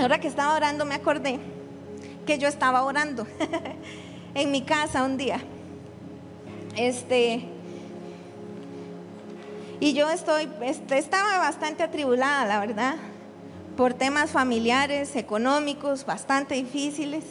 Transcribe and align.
Ahora 0.00 0.18
que 0.18 0.28
estaba 0.28 0.54
orando 0.54 0.86
me 0.86 0.94
acordé 0.94 1.38
que 2.26 2.38
yo 2.38 2.48
estaba 2.48 2.84
orando 2.84 3.26
en 4.34 4.50
mi 4.50 4.62
casa 4.62 5.04
un 5.04 5.18
día. 5.18 5.40
Este, 6.74 7.44
y 9.78 9.92
yo 9.92 10.08
estoy, 10.08 10.48
este, 10.62 10.96
estaba 10.96 11.38
bastante 11.38 11.82
atribulada, 11.82 12.46
la 12.46 12.60
verdad, 12.60 12.96
por 13.76 13.92
temas 13.92 14.30
familiares, 14.30 15.16
económicos, 15.16 16.06
bastante 16.06 16.54
difíciles. 16.54 17.24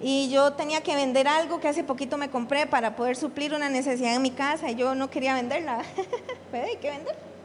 Y 0.00 0.30
yo 0.30 0.54
tenía 0.54 0.82
que 0.82 0.94
vender 0.94 1.28
algo 1.28 1.60
que 1.60 1.68
hace 1.68 1.84
poquito 1.84 2.16
me 2.16 2.30
compré 2.30 2.66
para 2.66 2.96
poder 2.96 3.16
suplir 3.16 3.52
una 3.52 3.68
necesidad 3.68 4.14
en 4.14 4.22
mi 4.22 4.30
casa 4.30 4.70
y 4.70 4.76
yo 4.76 4.94
no 4.94 5.10
quería 5.10 5.34
venderla. 5.34 5.82
Pero 6.50 6.66
hay 6.66 6.76
que 6.76 6.90
vender. 6.90 7.35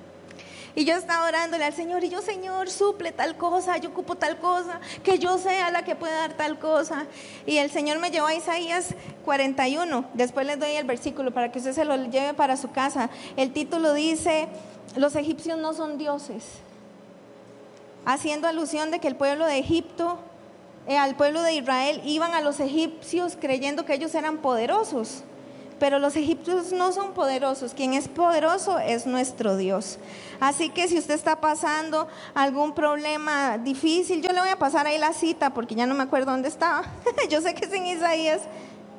Y 0.76 0.86
yo 0.86 0.96
estaba 0.96 1.28
orándole 1.28 1.66
al 1.66 1.74
Señor 1.74 2.04
y 2.04 2.10
yo, 2.10 2.22
Señor, 2.22 2.70
suple 2.70 3.12
tal 3.12 3.36
cosa, 3.36 3.78
yo 3.78 3.90
ocupo 3.90 4.16
tal 4.16 4.38
cosa, 4.40 4.80
que 5.04 5.20
yo 5.20 5.38
sea 5.38 5.70
la 5.70 5.84
que 5.84 5.96
pueda 5.96 6.16
dar 6.16 6.34
tal 6.38 6.60
cosa. 6.60 7.08
Y 7.46 7.58
el 7.58 7.70
Señor 7.70 8.00
me 8.00 8.10
llevó 8.10 8.28
a 8.28 8.34
Isaías 8.34 8.96
41. 9.26 10.06
Después 10.14 10.46
les 10.46 10.60
doy 10.60 10.72
el 10.72 10.86
versículo 10.86 11.32
para 11.32 11.52
que 11.52 11.60
usted 11.60 11.74
se 11.74 11.84
lo 11.86 11.96
lleve 12.06 12.34
para 12.34 12.56
su 12.56 12.72
casa. 12.72 13.10
El 13.36 13.52
título 13.52 13.94
dice, 13.94 14.48
los 14.96 15.16
egipcios 15.16 15.58
no 15.58 15.74
son 15.74 15.98
dioses. 15.98 16.44
Haciendo 18.06 18.48
alusión 18.48 18.92
de 18.92 19.00
que 19.00 19.10
el 19.10 19.16
pueblo 19.16 19.46
de 19.46 19.60
Egipto, 19.60 20.20
eh, 20.88 20.98
al 20.98 21.16
pueblo 21.16 21.42
de 21.42 21.54
Israel, 21.54 22.02
iban 22.06 22.34
a 22.34 22.42
los 22.42 22.60
egipcios 22.60 23.38
creyendo 23.40 23.86
que 23.86 23.94
ellos 23.94 24.16
eran 24.16 24.38
poderosos 24.38 25.24
pero 25.82 25.98
los 25.98 26.16
egipcios 26.16 26.72
no 26.74 26.92
son 26.92 27.14
poderosos, 27.14 27.74
quien 27.74 27.96
es 27.96 28.08
poderoso 28.08 28.78
es 28.78 29.08
nuestro 29.08 29.58
Dios. 29.58 29.98
Así 30.40 30.70
que 30.70 30.88
si 30.88 31.00
usted 31.00 31.16
está 31.16 31.42
pasando 31.42 32.08
algún 32.36 32.74
problema 32.74 33.58
difícil, 33.58 34.22
yo 34.22 34.32
le 34.32 34.42
voy 34.42 34.50
a 34.50 34.60
pasar 34.60 34.86
ahí 34.86 35.00
la 35.00 35.12
cita 35.12 35.56
porque 35.56 35.74
ya 35.74 35.88
no 35.88 35.96
me 35.96 36.04
acuerdo 36.04 36.34
dónde 36.34 36.50
estaba. 36.50 36.84
yo 37.32 37.42
sé 37.42 37.56
que 37.56 37.66
es 37.66 37.74
en 37.74 37.88
Isaías 37.88 38.42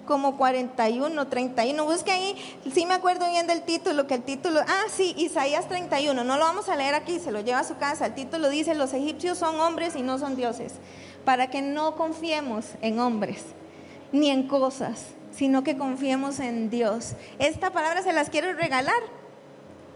como 0.09 0.37
41, 0.37 1.29
31. 1.29 1.85
Busque 1.85 2.11
ahí, 2.11 2.37
sí 2.75 2.85
me 2.85 2.95
acuerdo 2.95 3.31
bien 3.31 3.47
del 3.47 3.63
título, 3.63 4.09
que 4.09 4.15
el 4.15 4.25
título, 4.25 4.59
ah, 4.67 4.87
sí, 4.91 5.15
Isaías 5.17 5.69
31, 5.69 6.25
no 6.25 6.37
lo 6.37 6.43
vamos 6.43 6.69
a 6.69 6.75
leer 6.75 6.97
aquí, 6.97 7.21
se 7.21 7.31
lo 7.31 7.43
lleva 7.43 7.61
a 7.61 7.65
su 7.65 7.77
casa. 7.77 8.07
El 8.07 8.15
título 8.17 8.51
dice, 8.51 8.75
los 8.75 8.93
egipcios 8.93 9.39
son 9.39 9.61
hombres 9.61 9.95
y 9.95 10.03
no 10.03 10.19
son 10.19 10.35
dioses, 10.35 10.73
para 11.25 11.49
que 11.49 11.63
no 11.63 11.95
confiemos 11.95 12.71
en 12.81 12.99
hombres 12.99 13.45
ni 14.11 14.31
en 14.31 14.49
cosas 14.49 15.15
sino 15.33 15.65
que 15.65 15.77
confiemos 15.77 16.39
en 16.41 16.71
Dios. 16.71 17.15
Esta 17.39 17.73
palabra 17.73 18.03
se 18.03 18.13
las 18.13 18.31
quiero 18.31 18.53
regalar 18.53 19.03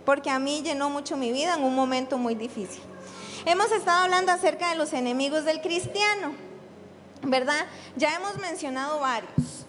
porque 0.04 0.30
a 0.30 0.38
mí 0.38 0.62
llenó 0.62 0.88
mucho 0.88 1.16
mi 1.16 1.32
vida 1.32 1.54
en 1.54 1.64
un 1.64 1.74
momento 1.74 2.16
muy 2.16 2.34
difícil. 2.34 2.80
Hemos 3.44 3.70
estado 3.72 4.04
hablando 4.04 4.32
acerca 4.32 4.70
de 4.70 4.76
los 4.76 4.92
enemigos 4.92 5.44
del 5.44 5.60
cristiano, 5.60 6.32
¿verdad? 7.22 7.66
Ya 7.96 8.14
hemos 8.14 8.38
mencionado 8.38 9.00
varios. 9.00 9.66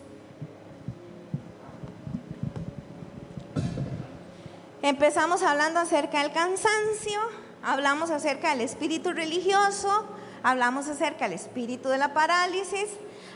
Empezamos 4.82 5.42
hablando 5.42 5.80
acerca 5.80 6.22
del 6.22 6.32
cansancio, 6.32 7.20
hablamos 7.64 8.10
acerca 8.10 8.52
del 8.52 8.62
espíritu 8.62 9.12
religioso, 9.12 10.06
hablamos 10.44 10.88
acerca 10.88 11.26
del 11.26 11.34
espíritu 11.34 11.90
de 11.90 11.98
la 11.98 12.14
parálisis, 12.14 12.88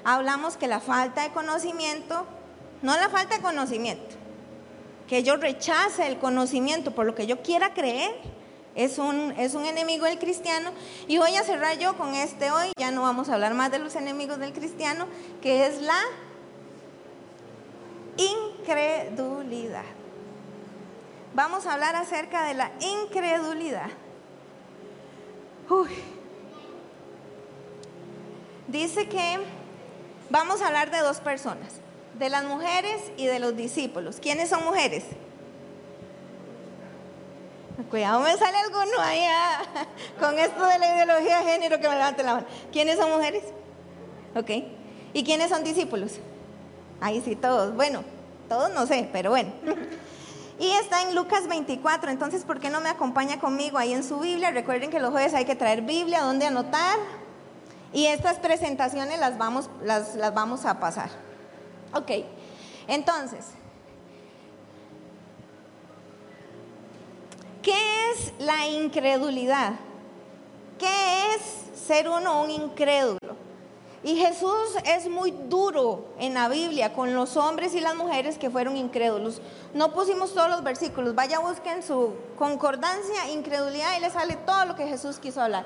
hablamos 0.03 0.57
que 0.57 0.67
la 0.67 0.79
falta 0.79 1.23
de 1.23 1.31
conocimiento, 1.31 2.25
no 2.81 2.95
la 2.95 3.09
falta 3.09 3.35
de 3.35 3.41
conocimiento, 3.41 4.15
que 5.07 5.23
yo 5.23 5.37
rechace 5.37 6.07
el 6.07 6.17
conocimiento 6.19 6.91
por 6.95 7.05
lo 7.05 7.15
que 7.15 7.27
yo 7.27 7.41
quiera 7.41 7.73
creer, 7.73 8.11
es 8.75 8.97
un, 8.97 9.33
es 9.37 9.53
un 9.53 9.65
enemigo 9.65 10.05
del 10.05 10.17
cristiano. 10.17 10.71
Y 11.07 11.17
voy 11.17 11.35
a 11.35 11.43
cerrar 11.43 11.77
yo 11.77 11.97
con 11.97 12.15
este 12.15 12.51
hoy, 12.51 12.71
ya 12.77 12.91
no 12.91 13.01
vamos 13.01 13.29
a 13.29 13.33
hablar 13.33 13.53
más 13.53 13.71
de 13.71 13.79
los 13.79 13.95
enemigos 13.95 14.39
del 14.39 14.53
cristiano, 14.53 15.07
que 15.41 15.65
es 15.65 15.81
la 15.81 15.99
incredulidad. 18.17 19.83
Vamos 21.33 21.65
a 21.65 21.73
hablar 21.73 21.95
acerca 21.95 22.45
de 22.45 22.53
la 22.53 22.71
incredulidad. 22.79 23.89
Uy. 25.69 25.89
Dice 28.67 29.07
que 29.07 29.39
Vamos 30.31 30.61
a 30.61 30.67
hablar 30.67 30.91
de 30.91 30.99
dos 30.99 31.19
personas, 31.19 31.73
de 32.17 32.29
las 32.29 32.45
mujeres 32.45 33.01
y 33.17 33.25
de 33.25 33.39
los 33.39 33.53
discípulos. 33.57 34.15
¿Quiénes 34.21 34.47
son 34.47 34.63
mujeres? 34.63 35.03
Cuidado, 37.89 38.21
me 38.21 38.37
sale 38.37 38.57
alguno 38.59 38.97
allá 39.01 39.59
con 40.21 40.39
esto 40.39 40.65
de 40.65 40.79
la 40.79 40.95
ideología 40.95 41.39
de 41.39 41.43
género 41.51 41.81
que 41.81 41.89
me 41.89 41.95
levante 41.95 42.23
la 42.23 42.35
mano. 42.35 42.47
¿Quiénes 42.71 42.97
son 42.97 43.11
mujeres? 43.11 43.43
Ok. 44.33 44.49
¿Y 45.11 45.25
quiénes 45.25 45.49
son 45.49 45.65
discípulos? 45.65 46.13
Ahí 47.01 47.21
sí, 47.25 47.35
todos. 47.35 47.75
Bueno, 47.75 48.05
todos 48.47 48.71
no 48.71 48.87
sé, 48.87 49.09
pero 49.11 49.31
bueno. 49.31 49.51
Y 50.59 50.69
está 50.73 51.01
en 51.01 51.15
Lucas 51.15 51.47
24, 51.47 52.11
entonces, 52.11 52.43
¿por 52.43 52.59
qué 52.59 52.69
no 52.69 52.81
me 52.81 52.89
acompaña 52.89 53.39
conmigo 53.39 53.79
ahí 53.79 53.93
en 53.93 54.03
su 54.03 54.19
Biblia? 54.19 54.51
Recuerden 54.51 54.91
que 54.91 54.99
los 54.99 55.09
jueves 55.09 55.33
hay 55.33 55.43
que 55.43 55.55
traer 55.55 55.81
Biblia, 55.81 56.21
¿dónde 56.21 56.45
anotar? 56.45 56.99
Y 57.93 58.05
estas 58.05 58.39
presentaciones 58.39 59.19
las 59.19 59.37
vamos, 59.37 59.69
las, 59.83 60.15
las 60.15 60.33
vamos 60.33 60.65
a 60.65 60.79
pasar. 60.79 61.09
Ok, 61.93 62.11
entonces, 62.87 63.47
¿qué 67.61 67.73
es 68.11 68.33
la 68.39 68.67
incredulidad? 68.67 69.73
¿Qué 70.79 71.35
es 71.35 71.79
ser 71.85 72.07
uno 72.07 72.41
un 72.43 72.49
incrédulo? 72.49 73.19
Y 74.03 74.15
Jesús 74.15 74.77
es 74.85 75.07
muy 75.07 75.31
duro 75.31 76.05
en 76.17 76.33
la 76.33 76.47
Biblia 76.47 76.93
con 76.93 77.13
los 77.13 77.37
hombres 77.37 77.75
y 77.75 77.81
las 77.81 77.95
mujeres 77.95 78.37
que 78.39 78.49
fueron 78.49 78.75
incrédulos. 78.75 79.41
No 79.75 79.91
pusimos 79.91 80.33
todos 80.33 80.49
los 80.49 80.63
versículos, 80.63 81.13
vaya 81.13 81.39
busquen 81.39 81.83
su 81.83 82.15
concordancia, 82.35 83.29
incredulidad 83.29 83.97
y 83.97 83.99
le 83.99 84.09
sale 84.09 84.37
todo 84.37 84.65
lo 84.65 84.75
que 84.75 84.87
Jesús 84.87 85.19
quiso 85.19 85.41
hablar 85.41 85.65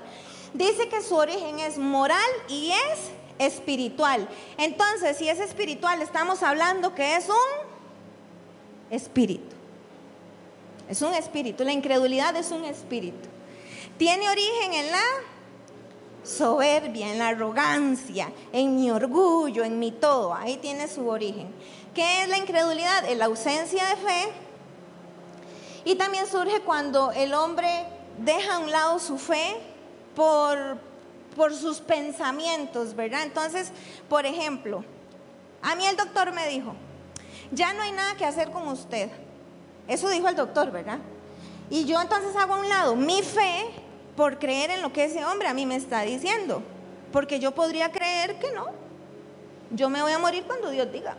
dice 0.57 0.87
que 0.89 1.01
su 1.01 1.15
origen 1.15 1.59
es 1.59 1.77
moral 1.77 2.19
y 2.47 2.71
es 2.71 3.11
espiritual. 3.37 4.27
Entonces, 4.57 5.17
si 5.17 5.27
es 5.27 5.39
espiritual, 5.39 6.01
estamos 6.01 6.41
hablando 6.43 6.95
que 6.95 7.15
es 7.15 7.27
un 7.27 8.89
espíritu. 8.89 9.55
Es 10.89 11.01
un 11.01 11.13
espíritu. 11.13 11.63
La 11.63 11.73
incredulidad 11.73 12.35
es 12.35 12.51
un 12.51 12.63
espíritu. 12.65 13.27
Tiene 13.97 14.29
origen 14.29 14.73
en 14.73 14.91
la 14.91 15.03
soberbia, 16.23 17.11
en 17.11 17.19
la 17.19 17.29
arrogancia, 17.29 18.31
en 18.51 18.75
mi 18.75 18.91
orgullo, 18.91 19.63
en 19.63 19.79
mi 19.79 19.91
todo. 19.91 20.33
Ahí 20.33 20.57
tiene 20.57 20.87
su 20.87 21.07
origen. 21.07 21.47
¿Qué 21.93 22.23
es 22.23 22.29
la 22.29 22.37
incredulidad? 22.37 23.05
Es 23.09 23.17
la 23.17 23.25
ausencia 23.25 23.85
de 23.87 23.95
fe. 23.95 24.31
Y 25.85 25.95
también 25.95 26.27
surge 26.27 26.61
cuando 26.61 27.11
el 27.11 27.33
hombre 27.33 27.67
deja 28.19 28.55
a 28.55 28.59
un 28.59 28.71
lado 28.71 28.99
su 28.99 29.17
fe 29.17 29.57
por, 30.15 30.79
sus 31.53 31.79
pensamientos, 31.79 32.95
¿verdad? 32.95 33.23
Entonces, 33.23 33.71
por 34.09 34.25
ejemplo, 34.25 34.83
a 35.61 35.75
mí 35.75 35.85
el 35.85 35.97
doctor 35.97 36.31
me 36.31 36.47
dijo, 36.47 36.73
ya 37.51 37.73
no 37.73 37.81
hay 37.81 37.91
nada 37.91 38.15
que 38.15 38.25
hacer 38.25 38.51
con 38.51 38.67
usted. 38.67 39.09
Eso 39.87 40.09
dijo 40.09 40.27
el 40.27 40.35
doctor, 40.35 40.71
¿verdad? 40.71 40.99
Y 41.69 41.85
yo 41.85 42.01
entonces 42.01 42.35
hago 42.35 42.55
a 42.55 42.59
un 42.59 42.69
lado 42.69 42.95
mi 42.95 43.21
fe 43.21 43.65
por 44.15 44.39
creer 44.39 44.71
en 44.71 44.81
lo 44.81 44.93
que 44.93 45.05
ese 45.05 45.25
hombre 45.25 45.47
a 45.47 45.53
mí 45.53 45.65
me 45.65 45.75
está 45.75 46.01
diciendo. 46.01 46.63
Porque 47.11 47.39
yo 47.39 47.53
podría 47.53 47.91
creer 47.91 48.39
que 48.39 48.51
no. 48.51 48.67
Yo 49.71 49.89
me 49.89 50.01
voy 50.01 50.11
a 50.11 50.19
morir 50.19 50.43
cuando 50.45 50.69
Dios 50.69 50.91
diga. 50.91 51.15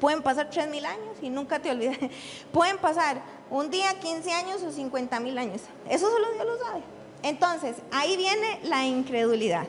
Pueden 0.00 0.22
pasar 0.22 0.48
tres 0.50 0.68
mil 0.68 0.84
años 0.84 1.16
y 1.20 1.28
nunca 1.28 1.58
te 1.58 1.70
olvides. 1.70 1.98
Pueden 2.52 2.78
pasar 2.78 3.20
un 3.50 3.70
día, 3.70 3.98
15 3.98 4.32
años 4.32 4.62
o 4.62 4.70
50 4.70 5.20
mil 5.20 5.36
años. 5.38 5.62
Eso 5.88 6.10
solo 6.10 6.32
Dios 6.32 6.46
lo 6.46 6.58
sabe. 6.64 6.97
Entonces, 7.22 7.76
ahí 7.90 8.16
viene 8.16 8.60
la 8.64 8.86
incredulidad. 8.86 9.66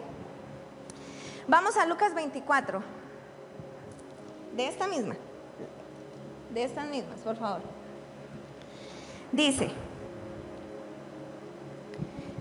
Vamos 1.48 1.78
a 1.78 1.86
Lucas 1.86 2.14
24. 2.14 2.82
De 4.56 4.68
esta 4.68 4.88
misma. 4.88 5.16
De 6.54 6.64
estas 6.64 6.88
mismas, 6.88 7.20
por 7.20 7.38
favor. 7.38 7.62
Dice, 9.32 9.72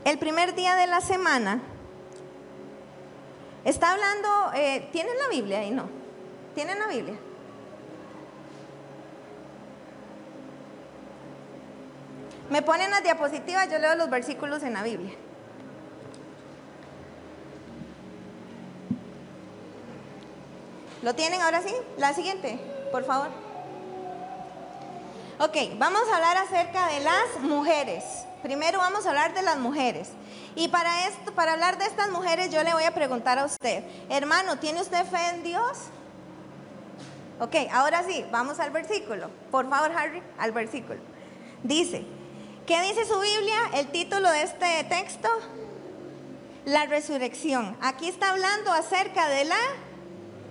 el 0.04 0.18
primer 0.18 0.54
día 0.54 0.74
de 0.74 0.86
la 0.86 1.00
semana, 1.00 1.60
está 3.64 3.92
hablando, 3.92 4.28
eh, 4.54 4.88
¿tienen 4.92 5.18
la 5.18 5.28
Biblia 5.28 5.60
ahí? 5.60 5.70
No. 5.70 5.88
¿Tienen 6.54 6.78
la 6.78 6.86
Biblia? 6.86 7.14
Me 12.50 12.62
ponen 12.62 12.90
las 12.90 13.02
diapositivas, 13.02 13.70
yo 13.70 13.78
leo 13.78 13.94
los 13.96 14.08
versículos 14.08 14.62
en 14.62 14.74
la 14.74 14.82
Biblia. 14.82 15.12
¿Lo 21.02 21.14
tienen 21.14 21.40
ahora 21.42 21.62
sí? 21.62 21.74
La 21.96 22.12
siguiente, 22.12 22.58
por 22.90 23.04
favor. 23.04 23.28
Ok, 25.38 25.56
vamos 25.78 26.02
a 26.10 26.16
hablar 26.16 26.36
acerca 26.38 26.88
de 26.88 27.00
las 27.00 27.40
mujeres. 27.42 28.04
Primero 28.42 28.78
vamos 28.78 29.06
a 29.06 29.10
hablar 29.10 29.34
de 29.34 29.42
las 29.42 29.58
mujeres. 29.58 30.08
Y 30.56 30.68
para 30.68 31.06
esto, 31.06 31.32
para 31.32 31.52
hablar 31.52 31.78
de 31.78 31.84
estas 31.84 32.10
mujeres, 32.10 32.50
yo 32.50 32.62
le 32.64 32.72
voy 32.72 32.84
a 32.84 32.94
preguntar 32.94 33.38
a 33.38 33.44
usted, 33.44 33.84
hermano, 34.08 34.58
¿tiene 34.58 34.80
usted 34.80 35.04
fe 35.06 35.28
en 35.34 35.44
Dios? 35.44 35.78
Ok, 37.40 37.54
ahora 37.72 38.02
sí, 38.02 38.24
vamos 38.32 38.58
al 38.58 38.70
versículo. 38.70 39.30
Por 39.52 39.68
favor, 39.68 39.92
Harry, 39.96 40.22
al 40.38 40.50
versículo. 40.50 40.98
Dice, 41.62 42.04
¿qué 42.68 42.82
dice 42.82 43.06
su 43.06 43.18
Biblia? 43.18 43.58
El 43.72 43.88
título 43.88 44.30
de 44.30 44.42
este 44.42 44.84
texto, 44.90 45.28
la 46.66 46.84
resurrección. 46.84 47.74
Aquí 47.80 48.08
está 48.08 48.28
hablando 48.28 48.70
acerca 48.72 49.26
de 49.26 49.46
la 49.46 49.56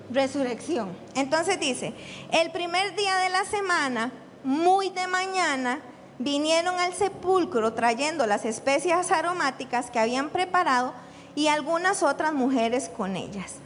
resurrección. 0.10 0.98
Entonces 1.14 1.60
dice, 1.60 1.94
el 2.32 2.52
primer 2.52 2.96
día 2.96 3.18
de 3.18 3.30
la 3.30 3.46
semana, 3.46 4.12
muy 4.44 4.90
de 4.90 5.06
mañana, 5.06 5.80
vinieron 6.18 6.80
al 6.80 6.96
sepulcro 6.96 7.74
trayendo 7.74 8.26
las 8.26 8.46
especias 8.46 9.12
aromáticas 9.12 9.92
que 9.92 10.00
habían 10.00 10.30
preparado 10.30 10.96
y 11.36 11.50
algunas 11.50 12.02
otras 12.02 12.34
mujeres 12.34 12.90
con 12.90 13.16
ellas. 13.16 13.58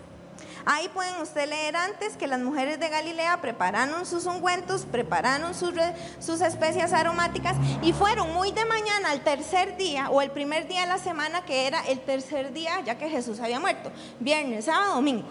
Ahí 0.65 0.89
pueden 0.89 1.15
usted 1.21 1.49
leer 1.49 1.75
antes 1.75 2.17
que 2.17 2.27
las 2.27 2.39
mujeres 2.39 2.79
de 2.79 2.89
Galilea 2.89 3.41
prepararon 3.41 4.05
sus 4.05 4.25
ungüentos, 4.25 4.85
prepararon 4.85 5.53
sus, 5.53 5.73
sus 6.19 6.41
especias 6.41 6.93
aromáticas 6.93 7.55
y 7.81 7.93
fueron 7.93 8.33
muy 8.33 8.51
de 8.51 8.65
mañana 8.65 9.11
al 9.11 9.21
tercer 9.21 9.77
día 9.77 10.09
o 10.09 10.21
el 10.21 10.31
primer 10.31 10.67
día 10.67 10.81
de 10.81 10.87
la 10.87 10.97
semana 10.97 11.43
que 11.45 11.67
era 11.67 11.81
el 11.87 11.99
tercer 11.99 12.53
día 12.53 12.81
ya 12.81 12.97
que 12.97 13.09
Jesús 13.09 13.39
había 13.39 13.59
muerto, 13.59 13.91
viernes, 14.19 14.65
sábado, 14.65 14.95
domingo. 14.95 15.27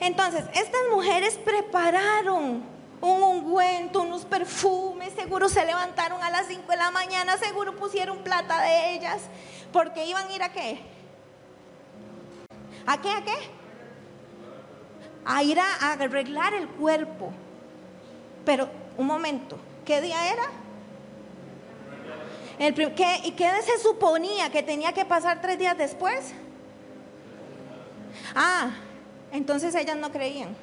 Entonces, 0.00 0.44
estas 0.54 0.80
mujeres 0.90 1.38
prepararon 1.44 2.62
un 3.00 3.22
ungüento, 3.22 4.02
unos 4.02 4.24
perfumes, 4.24 5.12
seguro 5.14 5.48
se 5.48 5.64
levantaron 5.64 6.22
a 6.22 6.30
las 6.30 6.46
5 6.46 6.70
de 6.70 6.76
la 6.76 6.90
mañana, 6.90 7.36
seguro 7.36 7.76
pusieron 7.76 8.18
plata 8.18 8.62
de 8.62 8.94
ellas, 8.94 9.22
porque 9.72 10.06
iban 10.06 10.28
a 10.28 10.32
ir 10.32 10.42
a 10.42 10.52
qué? 10.52 10.80
¿A 12.86 13.00
qué? 13.00 13.10
¿A 13.10 13.24
qué? 13.24 13.34
A 15.24 15.42
ir 15.42 15.58
a, 15.58 15.92
arreglar 15.92 16.54
el 16.54 16.68
cuerpo. 16.68 17.32
Pero, 18.44 18.68
un 18.96 19.06
momento, 19.06 19.56
¿qué 19.84 20.00
día 20.00 20.32
era? 20.32 20.44
El, 22.58 22.74
¿qué, 22.94 23.20
¿Y 23.24 23.32
qué 23.32 23.50
se 23.62 23.78
suponía 23.78 24.50
que 24.50 24.62
tenía 24.62 24.92
que 24.92 25.04
pasar 25.04 25.40
tres 25.40 25.58
días 25.58 25.76
después? 25.78 26.32
Ah, 28.34 28.70
entonces 29.32 29.74
ellas 29.74 29.96
no 29.96 30.12
creían. 30.12 30.54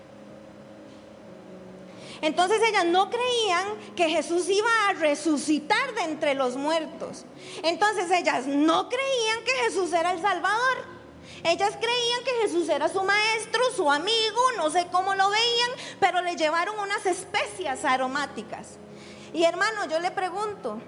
Entonces 2.22 2.60
ellas 2.68 2.86
no 2.86 3.10
creían 3.10 3.68
que 3.96 4.10
Jesús 4.10 4.50
iba 4.50 4.70
a 4.90 4.94
resucitar 4.94 5.94
de 5.96 6.02
entre 6.04 6.34
los 6.34 6.58
muertos. 6.58 7.26
Entonces 7.64 8.12
ellas 8.12 8.46
no 8.46 8.90
creían 8.90 9.44
que 9.46 9.52
Jesús 9.66 9.94
era 9.94 10.12
el 10.12 10.22
Salvador. 10.22 10.99
Ellas 11.44 11.76
creían 11.80 12.24
que 12.24 12.42
Jesús 12.42 12.68
era 12.70 12.90
su 12.90 13.04
maestro, 13.04 13.62
su 13.76 13.90
amigo, 13.90 14.42
no 14.58 14.70
sé 14.70 14.88
cómo 14.92 15.16
lo 15.16 15.30
veían, 15.30 15.72
pero 16.00 16.22
le 16.22 16.36
llevaron 16.36 16.78
unas 16.80 17.06
especias 17.06 17.86
aromáticas. 17.86 18.78
Y 19.34 19.44
hermano, 19.44 19.86
yo 19.86 20.00
le 20.00 20.12
pregunto, 20.12 20.80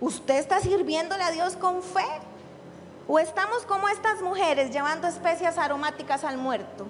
¿usted 0.00 0.36
está 0.36 0.60
sirviéndole 0.60 1.22
a 1.22 1.30
Dios 1.30 1.56
con 1.56 1.82
fe? 1.82 2.06
¿O 3.06 3.18
estamos 3.18 3.64
como 3.64 3.88
estas 3.88 4.20
mujeres 4.20 4.70
llevando 4.70 5.06
especias 5.06 5.56
aromáticas 5.56 6.24
al 6.24 6.36
muerto? 6.36 6.86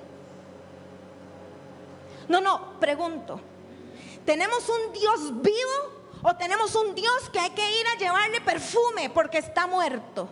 No, 2.29 2.41
no, 2.41 2.79
pregunto. 2.81 3.41
¿Tenemos 4.25 4.69
un 4.69 4.93
Dios 4.93 5.43
vivo 5.43 5.99
o 6.23 6.35
tenemos 6.37 6.75
un 6.75 6.95
Dios 6.95 7.31
que 7.33 7.41
hay 7.41 7.51
que 7.51 7.81
ir 7.81 7.87
a 7.87 7.99
llevarle 7.99 8.41
perfume 8.41 9.11
porque 9.11 9.39
está 9.39 9.67
muerto? 9.67 10.29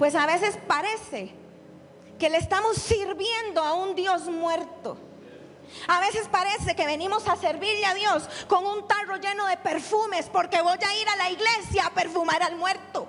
Pues 0.00 0.14
a 0.14 0.24
veces 0.24 0.56
parece 0.66 1.30
que 2.18 2.30
le 2.30 2.38
estamos 2.38 2.78
sirviendo 2.78 3.62
a 3.62 3.74
un 3.74 3.94
Dios 3.94 4.28
muerto. 4.28 4.96
A 5.88 6.00
veces 6.00 6.26
parece 6.26 6.74
que 6.74 6.86
venimos 6.86 7.28
a 7.28 7.36
servirle 7.36 7.84
a 7.84 7.92
Dios 7.92 8.26
con 8.48 8.64
un 8.64 8.88
tarro 8.88 9.18
lleno 9.18 9.44
de 9.44 9.58
perfumes 9.58 10.30
porque 10.32 10.62
voy 10.62 10.78
a 10.82 10.96
ir 10.96 11.06
a 11.06 11.16
la 11.16 11.28
iglesia 11.28 11.84
a 11.84 11.90
perfumar 11.90 12.42
al 12.42 12.56
muerto. 12.56 13.06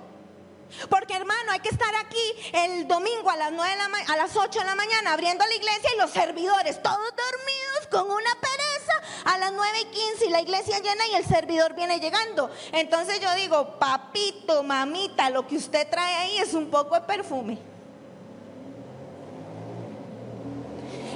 Porque 0.88 1.14
hermano, 1.14 1.52
hay 1.52 1.60
que 1.60 1.68
estar 1.68 1.94
aquí 1.96 2.50
el 2.52 2.88
domingo 2.88 3.30
a 3.30 3.36
las, 3.36 3.52
9 3.52 3.74
a 4.08 4.16
las 4.16 4.36
8 4.36 4.58
de 4.58 4.64
la 4.64 4.74
mañana 4.74 5.12
abriendo 5.12 5.44
la 5.46 5.54
iglesia 5.54 5.90
y 5.94 5.98
los 5.98 6.10
servidores 6.10 6.82
todos 6.82 6.98
dormidos 6.98 7.86
con 7.90 8.10
una 8.10 8.30
pereza 8.40 8.92
a 9.24 9.38
las 9.38 9.52
9 9.52 9.80
y 9.80 9.84
15 9.86 10.26
y 10.26 10.30
la 10.30 10.40
iglesia 10.40 10.78
llena 10.78 11.06
y 11.08 11.14
el 11.14 11.26
servidor 11.26 11.74
viene 11.74 12.00
llegando. 12.00 12.50
Entonces 12.72 13.20
yo 13.20 13.32
digo, 13.34 13.78
papito, 13.78 14.62
mamita, 14.62 15.30
lo 15.30 15.46
que 15.46 15.56
usted 15.56 15.88
trae 15.88 16.14
ahí 16.16 16.38
es 16.38 16.54
un 16.54 16.70
poco 16.70 16.94
de 16.94 17.02
perfume. 17.02 17.58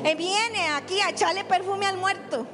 Eh, 0.04 0.14
viene 0.14 0.68
aquí 0.68 1.00
a 1.00 1.10
echarle 1.10 1.44
perfume 1.44 1.86
al 1.86 1.96
muerto. 1.96 2.46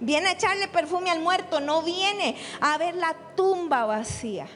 Viene 0.00 0.28
a 0.28 0.32
echarle 0.32 0.68
perfume 0.68 1.10
al 1.10 1.20
muerto, 1.20 1.60
no 1.60 1.82
viene 1.82 2.36
a 2.60 2.76
ver 2.78 2.94
la 2.96 3.14
tumba 3.36 3.86
vacía. 3.86 4.48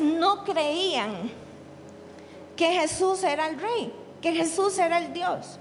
No 0.00 0.44
creían 0.44 1.30
que 2.56 2.72
Jesús 2.72 3.22
era 3.22 3.46
el 3.46 3.60
rey, 3.60 3.92
que 4.20 4.32
Jesús 4.32 4.78
era 4.78 4.98
el 4.98 5.12
Dios. 5.12 5.58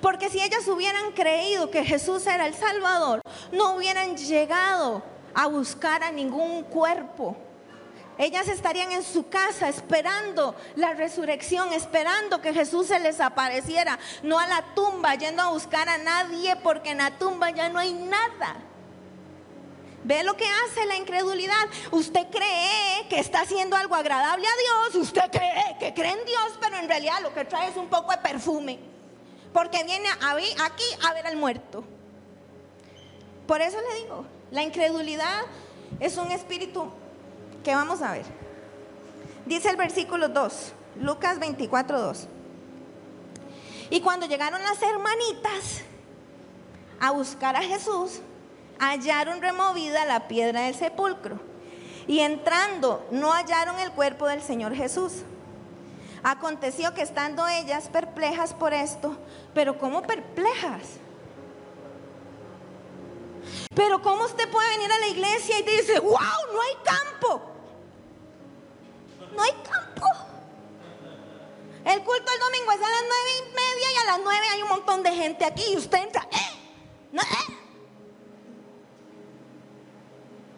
Porque 0.00 0.30
si 0.30 0.40
ellas 0.40 0.66
hubieran 0.68 1.12
creído 1.12 1.70
que 1.70 1.84
Jesús 1.84 2.26
era 2.26 2.46
el 2.46 2.54
Salvador, 2.54 3.20
no 3.52 3.76
hubieran 3.76 4.16
llegado 4.16 5.02
a 5.34 5.46
buscar 5.46 6.02
a 6.02 6.10
ningún 6.10 6.62
cuerpo 6.64 7.36
ellas 8.18 8.48
estarían 8.48 8.92
en 8.92 9.02
su 9.02 9.28
casa 9.28 9.68
esperando 9.68 10.54
la 10.74 10.94
resurrección, 10.94 11.72
esperando 11.72 12.40
que 12.40 12.54
Jesús 12.54 12.86
se 12.86 12.98
les 12.98 13.20
apareciera, 13.20 13.98
no 14.22 14.38
a 14.38 14.46
la 14.46 14.62
tumba, 14.74 15.14
yendo 15.16 15.42
a 15.42 15.50
buscar 15.50 15.88
a 15.88 15.98
nadie 15.98 16.56
porque 16.56 16.90
en 16.90 16.98
la 16.98 17.10
tumba 17.18 17.50
ya 17.50 17.68
no 17.68 17.78
hay 17.78 17.92
nada. 17.92 18.56
Ve 20.06 20.22
lo 20.22 20.36
que 20.36 20.46
hace 20.46 20.86
la 20.86 20.96
incredulidad. 20.96 21.66
Usted 21.90 22.26
cree 22.30 23.08
que 23.08 23.18
está 23.18 23.40
haciendo 23.40 23.76
algo 23.76 23.94
agradable 23.94 24.46
a 24.46 24.90
Dios, 24.90 25.02
usted 25.02 25.30
cree 25.30 25.76
que 25.80 25.92
cree 25.92 26.12
en 26.12 26.24
Dios, 26.24 26.58
pero 26.60 26.76
en 26.76 26.88
realidad 26.88 27.20
lo 27.22 27.34
que 27.34 27.44
trae 27.44 27.68
es 27.68 27.76
un 27.76 27.88
poco 27.88 28.12
de 28.12 28.18
perfume, 28.18 28.78
porque 29.52 29.82
viene 29.84 30.08
aquí 30.08 30.84
a 31.04 31.12
ver 31.12 31.26
al 31.26 31.36
muerto. 31.36 31.84
Por 33.46 33.60
eso 33.60 33.78
le 33.80 34.02
digo, 34.02 34.24
la 34.50 34.62
incredulidad 34.62 35.42
es 36.00 36.16
un 36.16 36.30
espíritu 36.30 36.90
¿Qué 37.66 37.74
vamos 37.74 38.00
a 38.00 38.12
ver? 38.12 38.24
Dice 39.44 39.70
el 39.70 39.76
versículo 39.76 40.28
2, 40.28 40.72
Lucas 41.00 41.40
24, 41.40 42.00
2. 42.00 42.28
Y 43.90 44.00
cuando 44.02 44.26
llegaron 44.26 44.62
las 44.62 44.80
hermanitas 44.80 45.82
a 47.00 47.10
buscar 47.10 47.56
a 47.56 47.62
Jesús, 47.62 48.20
hallaron 48.78 49.40
removida 49.40 50.04
la 50.04 50.28
piedra 50.28 50.62
del 50.62 50.74
sepulcro. 50.74 51.40
Y 52.06 52.20
entrando, 52.20 53.06
no 53.10 53.32
hallaron 53.32 53.78
el 53.80 53.90
cuerpo 53.92 54.26
del 54.26 54.42
Señor 54.42 54.74
Jesús. 54.74 55.22
Aconteció 56.22 56.94
que 56.94 57.02
estando 57.02 57.46
ellas 57.46 57.88
perplejas 57.88 58.54
por 58.54 58.72
esto, 58.72 59.16
pero 59.54 59.78
¿cómo 59.78 60.02
perplejas? 60.02 60.82
Pero 63.74 64.02
¿cómo 64.02 64.24
usted 64.24 64.48
puede 64.50 64.68
venir 64.76 64.90
a 64.90 64.98
la 64.98 65.08
iglesia 65.08 65.58
y 65.58 65.62
dice, 65.62 65.98
wow, 66.00 66.14
no 66.52 66.62
hay 66.62 66.76
campo? 66.84 67.56
no 69.36 69.42
hay 69.42 69.52
campo. 69.52 70.06
El 71.84 72.02
culto 72.02 72.32
el 72.32 72.40
domingo 72.40 72.72
es 72.72 72.78
a 72.78 72.90
las 72.90 73.02
nueve 73.02 73.30
y 73.38 73.54
media 73.54 73.92
y 73.92 73.96
a 73.96 74.04
las 74.04 74.20
nueve 74.24 74.46
hay 74.52 74.62
un 74.62 74.68
montón 74.68 75.02
de 75.02 75.12
gente 75.12 75.44
aquí 75.44 75.62
y 75.72 75.76
usted 75.76 75.98
entra. 75.98 76.26
¿eh? 76.32 76.58
¿No, 77.12 77.22
eh? 77.22 77.55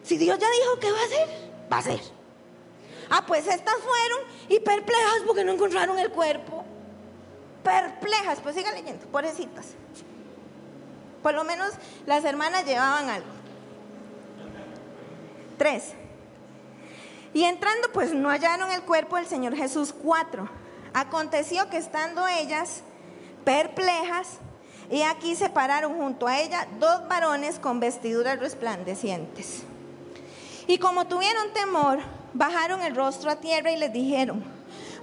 Si 0.09 0.17
Dios 0.17 0.39
ya 0.39 0.47
dijo 0.49 0.79
que 0.79 0.91
va 0.91 0.97
a 0.97 1.07
ser, 1.07 1.51
va 1.71 1.77
a 1.77 1.81
ser. 1.83 2.01
Ah, 3.11 3.23
pues 3.27 3.45
estas 3.45 3.75
fueron 3.75 4.19
y 4.47 4.59
perplejas 4.59 5.21
porque 5.27 5.43
no 5.43 5.51
encontraron 5.51 5.99
el 5.99 6.09
cuerpo. 6.09 6.65
Perplejas, 7.63 8.39
pues 8.41 8.55
sigan 8.55 8.73
leyendo, 8.73 9.05
pobrecitas. 9.05 9.67
Por 11.21 11.35
lo 11.35 11.43
menos 11.43 11.73
las 12.07 12.25
hermanas 12.25 12.65
llevaban 12.65 13.07
algo. 13.07 13.29
Tres. 15.59 15.91
Y 17.31 17.43
entrando, 17.43 17.91
pues 17.91 18.11
no 18.11 18.29
hallaron 18.29 18.71
el 18.71 18.81
cuerpo 18.81 19.17
del 19.17 19.27
Señor 19.27 19.55
Jesús. 19.55 19.93
Cuatro. 19.93 20.49
Aconteció 20.91 21.69
que 21.69 21.77
estando 21.77 22.27
ellas 22.27 22.81
perplejas, 23.45 24.39
y 24.89 25.03
aquí 25.03 25.35
se 25.35 25.51
pararon 25.51 25.95
junto 25.97 26.25
a 26.25 26.39
ella 26.39 26.67
dos 26.79 27.07
varones 27.07 27.59
con 27.59 27.79
vestiduras 27.79 28.39
resplandecientes. 28.39 29.65
Y 30.69 30.77
como 30.77 31.07
tuvieron 31.07 31.51
temor, 31.51 31.97
bajaron 32.31 32.83
el 32.83 32.95
rostro 32.95 33.31
a 33.31 33.37
tierra 33.37 33.71
y 33.71 33.77
les 33.77 33.91
dijeron, 33.91 34.43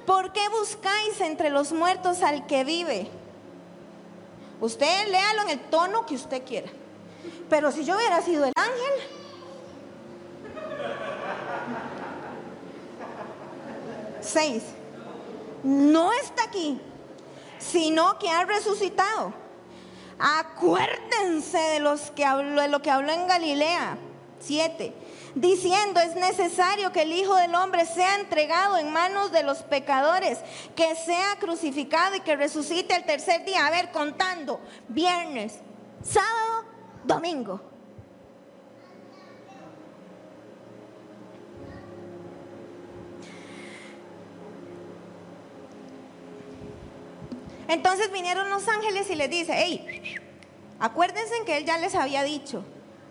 ¿por 0.07 0.33
qué 0.33 0.49
buscáis 0.49 1.21
entre 1.21 1.51
los 1.51 1.73
muertos 1.73 2.23
al 2.23 2.47
que 2.47 2.63
vive? 2.63 3.11
Usted 4.61 5.09
léalo 5.09 5.43
en 5.43 5.49
el 5.49 5.61
tono 5.63 6.07
que 6.07 6.15
usted 6.15 6.45
quiera. 6.45 6.69
Pero 7.51 7.73
si 7.73 7.85
yo 7.85 7.97
hubiera 7.97 8.23
sido 8.23 8.45
el 8.45 8.53
ángel, 8.55 8.93
seis, 14.21 14.63
no 15.65 16.13
está 16.13 16.45
aquí, 16.45 16.81
sino 17.59 18.21
que 18.21 18.31
ha 18.31 18.45
resucitado. 18.45 19.35
Acuérdense 20.21 21.59
de, 21.59 21.81
los 21.81 22.13
que 22.13 22.25
habló, 22.25 22.63
de 22.63 22.69
lo 22.69 22.83
que 22.83 22.93
habló 22.93 23.11
en 23.11 23.27
Galilea. 23.27 23.99
Siete 24.39 24.95
diciendo, 25.37 26.01
es 26.01 26.17
necesario 26.17 26.91
que 26.93 27.03
el 27.03 27.13
Hijo 27.13 27.35
del 27.37 27.55
Hombre 27.55 27.85
sea 27.85 28.17
entregado 28.17 28.79
en 28.79 28.91
manos 28.91 29.31
de 29.31 29.43
los 29.43 29.59
pecadores, 29.59 30.39
que 30.75 30.97
sea 30.97 31.37
crucificado 31.39 32.17
y 32.17 32.21
que 32.21 32.37
resucite 32.37 32.97
el 32.97 33.05
tercer 33.05 33.45
día. 33.45 33.67
A 33.67 33.71
ver, 33.71 33.93
contando, 33.93 34.59
viernes, 34.89 35.61
sábado, 36.03 36.65
domingo. 37.05 37.61
Entonces 47.69 48.11
vinieron 48.11 48.49
los 48.49 48.67
ángeles 48.69 49.11
y 49.11 49.17
les 49.17 49.29
dice, 49.29 49.53
hey, 49.55 50.17
acuérdense 50.79 51.35
que 51.45 51.59
él 51.59 51.67
ya 51.67 51.77
les 51.77 51.95
había 51.95 52.23
dicho 52.23 52.65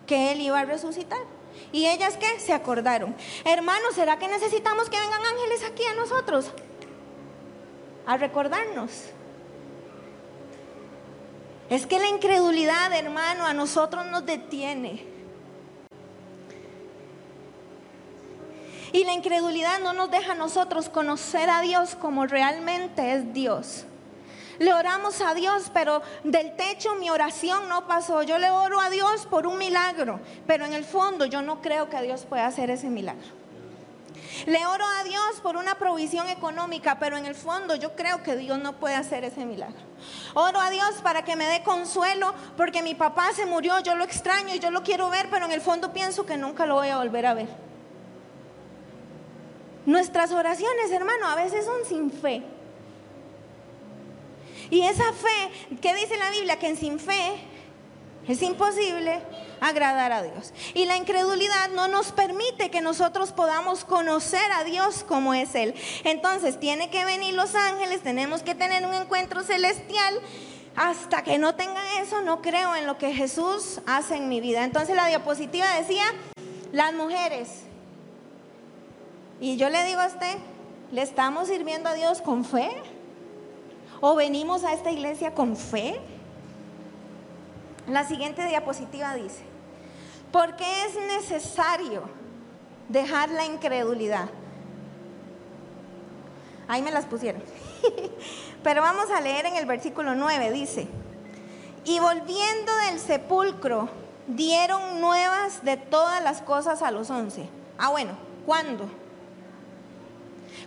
que 0.08 0.32
él 0.32 0.42
iba 0.42 0.60
a 0.60 0.66
resucitar. 0.66 1.35
¿Y 1.72 1.88
ellas 1.88 2.18
qué? 2.18 2.40
Se 2.40 2.54
acordaron. 2.54 3.16
Hermanos, 3.44 3.96
¿será 3.96 4.18
que 4.18 4.28
necesitamos 4.28 4.90
que 4.90 5.00
vengan 5.00 5.22
ángeles 5.26 5.64
aquí 5.64 5.84
a 5.86 5.94
nosotros? 5.94 6.52
A 8.06 8.18
recordarnos. 8.18 8.92
Es 11.70 11.88
que 11.88 12.00
la 12.00 12.08
incredulidad, 12.08 12.94
hermano, 12.94 13.46
a 13.46 13.54
nosotros 13.54 14.06
nos 14.06 14.26
detiene. 14.26 15.06
Y 18.94 19.04
la 19.04 19.14
incredulidad 19.14 19.80
no 19.80 19.94
nos 19.94 20.10
deja 20.10 20.34
a 20.34 20.36
nosotros 20.36 20.88
conocer 20.90 21.50
a 21.50 21.62
Dios 21.62 21.96
como 21.96 22.28
realmente 22.28 23.14
es 23.14 23.34
Dios. 23.34 23.86
Le 24.60 24.74
oramos 24.74 25.22
a 25.22 25.34
Dios, 25.34 25.72
pero 25.74 26.02
del 26.24 26.56
techo 26.56 26.96
mi 26.96 27.10
oración 27.10 27.68
no 27.68 27.88
pasó. 27.88 28.24
Yo 28.24 28.38
le 28.38 28.50
oro 28.50 28.80
a 28.80 28.90
Dios 28.90 29.26
por 29.26 29.48
un 29.48 29.58
milagro, 29.58 30.20
pero 30.48 30.66
en 30.66 30.74
el 30.74 30.86
fondo 30.86 31.26
yo 31.26 31.42
no 31.42 31.62
creo 31.62 31.90
que 31.90 32.02
Dios 32.02 32.26
pueda 32.26 32.48
hacer 32.48 32.70
ese 32.70 32.90
milagro. 32.90 33.46
Le 34.46 34.66
oro 34.66 34.84
a 35.00 35.04
Dios 35.04 35.40
por 35.42 35.56
una 35.56 35.76
provisión 35.76 36.28
económica, 36.30 37.00
pero 37.00 37.18
en 37.18 37.26
el 37.26 37.36
fondo 37.36 37.76
yo 37.76 37.96
creo 37.96 38.22
que 38.22 38.36
Dios 38.36 38.60
no 38.60 38.74
puede 38.74 38.96
hacer 38.96 39.24
ese 39.24 39.46
milagro. 39.46 39.80
Oro 40.34 40.60
a 40.60 40.70
Dios 40.70 40.96
para 41.02 41.24
que 41.24 41.36
me 41.36 41.46
dé 41.48 41.64
consuelo 41.64 42.34
porque 42.58 42.84
mi 42.84 42.96
papá 42.96 43.32
se 43.34 43.46
murió, 43.46 43.80
yo 43.80 43.96
lo 43.96 44.04
extraño 44.04 44.54
y 44.54 44.60
yo 44.60 44.72
lo 44.72 44.84
quiero 44.84 45.10
ver, 45.10 45.30
pero 45.32 45.46
en 45.46 45.52
el 45.52 45.62
fondo 45.62 45.94
pienso 45.94 46.26
que 46.26 46.38
nunca 46.38 46.66
lo 46.66 46.76
voy 46.76 46.90
a 46.90 46.98
volver 46.98 47.26
a 47.26 47.34
ver. 47.34 47.48
Nuestras 49.86 50.32
oraciones, 50.32 50.92
hermano, 50.92 51.28
a 51.28 51.36
veces 51.36 51.66
son 51.66 51.86
sin 51.88 52.12
fe. 52.12 52.44
Y 54.70 54.82
esa 54.82 55.12
fe, 55.14 55.76
¿qué 55.82 55.94
dice 55.96 56.18
la 56.18 56.32
Biblia? 56.32 56.58
Que 56.60 56.76
sin 56.76 57.00
fe 57.00 57.36
es 58.28 58.42
imposible 58.42 59.22
agradar 59.62 60.12
a 60.12 60.24
Dios. 60.24 60.54
Y 60.74 60.86
la 60.86 60.98
incredulidad 60.98 61.70
no 61.70 61.88
nos 61.88 62.12
permite 62.12 62.72
que 62.72 62.82
nosotros 62.82 63.32
podamos 63.32 63.86
conocer 63.86 64.52
a 64.54 64.64
Dios 64.64 65.04
como 65.08 65.34
es 65.34 65.54
Él. 65.56 65.76
Entonces, 66.04 66.60
tiene 66.60 66.90
que 66.90 67.06
venir 67.06 67.34
los 67.34 67.56
ángeles, 67.56 68.02
tenemos 68.02 68.42
que 68.42 68.56
tener 68.56 68.86
un 68.86 68.94
encuentro 68.94 69.44
celestial. 69.44 70.20
Hasta 70.76 71.24
que 71.24 71.38
no 71.38 71.56
tenga 71.56 72.02
eso, 72.02 72.22
no 72.22 72.42
creo 72.42 72.76
en 72.76 72.86
lo 72.86 72.98
que 72.98 73.14
Jesús 73.14 73.80
hace 73.86 74.18
en 74.18 74.28
mi 74.28 74.42
vida. 74.42 74.66
Entonces 74.66 74.94
la 74.94 75.08
diapositiva 75.08 75.66
decía, 75.78 76.04
las 76.74 76.94
mujeres. 76.94 77.62
Y 79.40 79.56
yo 79.56 79.70
le 79.70 79.86
digo 79.86 80.02
a 80.02 80.08
usted, 80.08 80.38
¿le 80.92 81.02
estamos 81.02 81.48
sirviendo 81.48 81.88
a 81.88 81.94
Dios 81.94 82.22
con 82.22 82.44
fe? 82.44 82.70
¿O 84.02 84.16
venimos 84.16 84.64
a 84.64 84.74
esta 84.74 84.92
iglesia 84.92 85.34
con 85.34 85.56
fe? 85.56 86.00
La 87.88 88.04
siguiente 88.04 88.46
diapositiva 88.46 89.14
dice, 89.14 89.44
¿por 90.32 90.56
qué 90.56 90.86
es 90.86 90.96
necesario 91.08 92.04
dejar 92.90 93.30
la 93.30 93.46
incredulidad? 93.46 94.28
Ahí 96.68 96.82
me 96.82 96.92
las 96.92 97.06
pusieron. 97.06 97.44
Pero 98.64 98.82
vamos 98.82 99.10
a 99.12 99.22
leer 99.22 99.46
en 99.46 99.56
el 99.56 99.66
versículo 99.66 100.16
9, 100.16 100.52
dice, 100.52 100.88
y 101.86 102.00
volviendo 102.00 102.76
del 102.88 103.00
sepulcro, 103.00 103.90
dieron 104.28 105.00
nuevas 105.00 105.64
de 105.64 105.78
todas 105.78 106.24
las 106.24 106.42
cosas 106.42 106.82
a 106.82 106.90
los 106.90 107.12
once. 107.12 107.48
Ah, 107.78 107.90
bueno, 107.90 108.14
¿cuándo? 108.46 108.90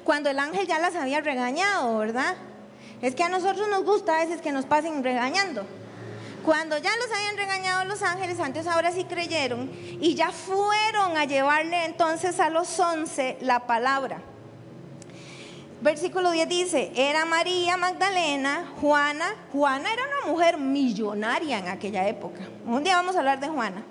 Cuando 0.05 0.31
el 0.31 0.39
ángel 0.39 0.67
ya 0.69 0.79
las 0.79 0.95
había 0.95 1.21
regañado, 1.21 1.99
¿verdad? 1.99 2.37
Es 3.01 3.15
que 3.15 3.23
a 3.23 3.29
nosotros 3.29 3.69
nos 3.69 3.85
gusta 3.85 4.17
a 4.17 4.25
veces 4.25 4.41
que 4.41 4.53
nos 4.53 4.65
pasen 4.65 5.05
regañando. 5.05 5.65
Cuando 6.45 6.79
ya 6.79 6.91
los 6.97 7.13
habían 7.13 7.37
regañado 7.37 7.85
los 7.85 8.03
ángeles, 8.03 8.41
antes 8.41 8.67
ahora 8.67 8.93
sí 8.93 9.05
creyeron 9.05 9.71
y 10.01 10.15
ya 10.15 10.31
fueron 10.31 11.17
a 11.17 11.25
llevarle 11.25 11.85
entonces 11.85 12.41
a 12.41 12.49
los 12.49 12.79
once 12.79 13.37
la 13.41 13.67
palabra. 13.67 14.23
Versículo 15.81 16.31
10 16.33 16.49
dice, 16.49 16.93
era 16.97 17.25
María 17.25 17.77
Magdalena, 17.77 18.73
Juana, 18.81 19.27
Juana 19.53 19.93
era 19.93 20.03
una 20.07 20.33
mujer 20.33 20.59
millonaria 20.59 21.59
en 21.59 21.69
aquella 21.69 22.09
época. 22.09 22.41
Un 22.67 22.83
día 22.83 22.97
vamos 22.97 23.15
a 23.15 23.21
hablar 23.21 23.39
de 23.39 23.49
Juana 23.49 23.85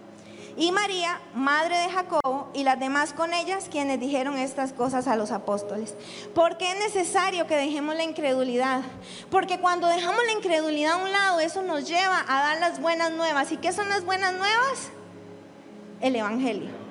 y 0.58 0.72
María, 0.72 1.22
madre 1.36 1.78
de 1.78 1.90
Jacobo, 1.90 2.50
y 2.54 2.64
las 2.64 2.80
demás 2.80 3.14
con 3.14 3.34
ellas, 3.34 3.68
quienes 3.70 4.00
dijeron 4.00 4.38
estas 4.38 4.74
cosas 4.74 5.08
a 5.08 5.16
los 5.16 5.32
apóstoles. 5.32 5.96
Porque 6.34 6.72
es 6.72 6.80
necesario 6.80 7.46
que 7.46 7.56
dejemos 7.56 7.96
la 7.96 8.04
incredulidad. 8.04 8.82
Porque 9.30 9.60
cuando 9.60 9.88
dejamos 9.88 10.24
la 10.26 10.32
incredulidad 10.32 10.94
a 10.94 10.98
un 10.98 11.12
lado, 11.12 11.40
eso 11.40 11.62
nos 11.62 11.88
lleva 11.88 12.26
a 12.28 12.42
dar 12.42 12.60
las 12.60 12.82
buenas 12.82 13.12
nuevas. 13.12 13.52
¿Y 13.52 13.58
qué 13.58 13.72
son 13.72 13.88
las 13.88 14.04
buenas 14.04 14.34
nuevas? 14.34 14.90
El 16.02 16.16
Evangelio. 16.16 16.88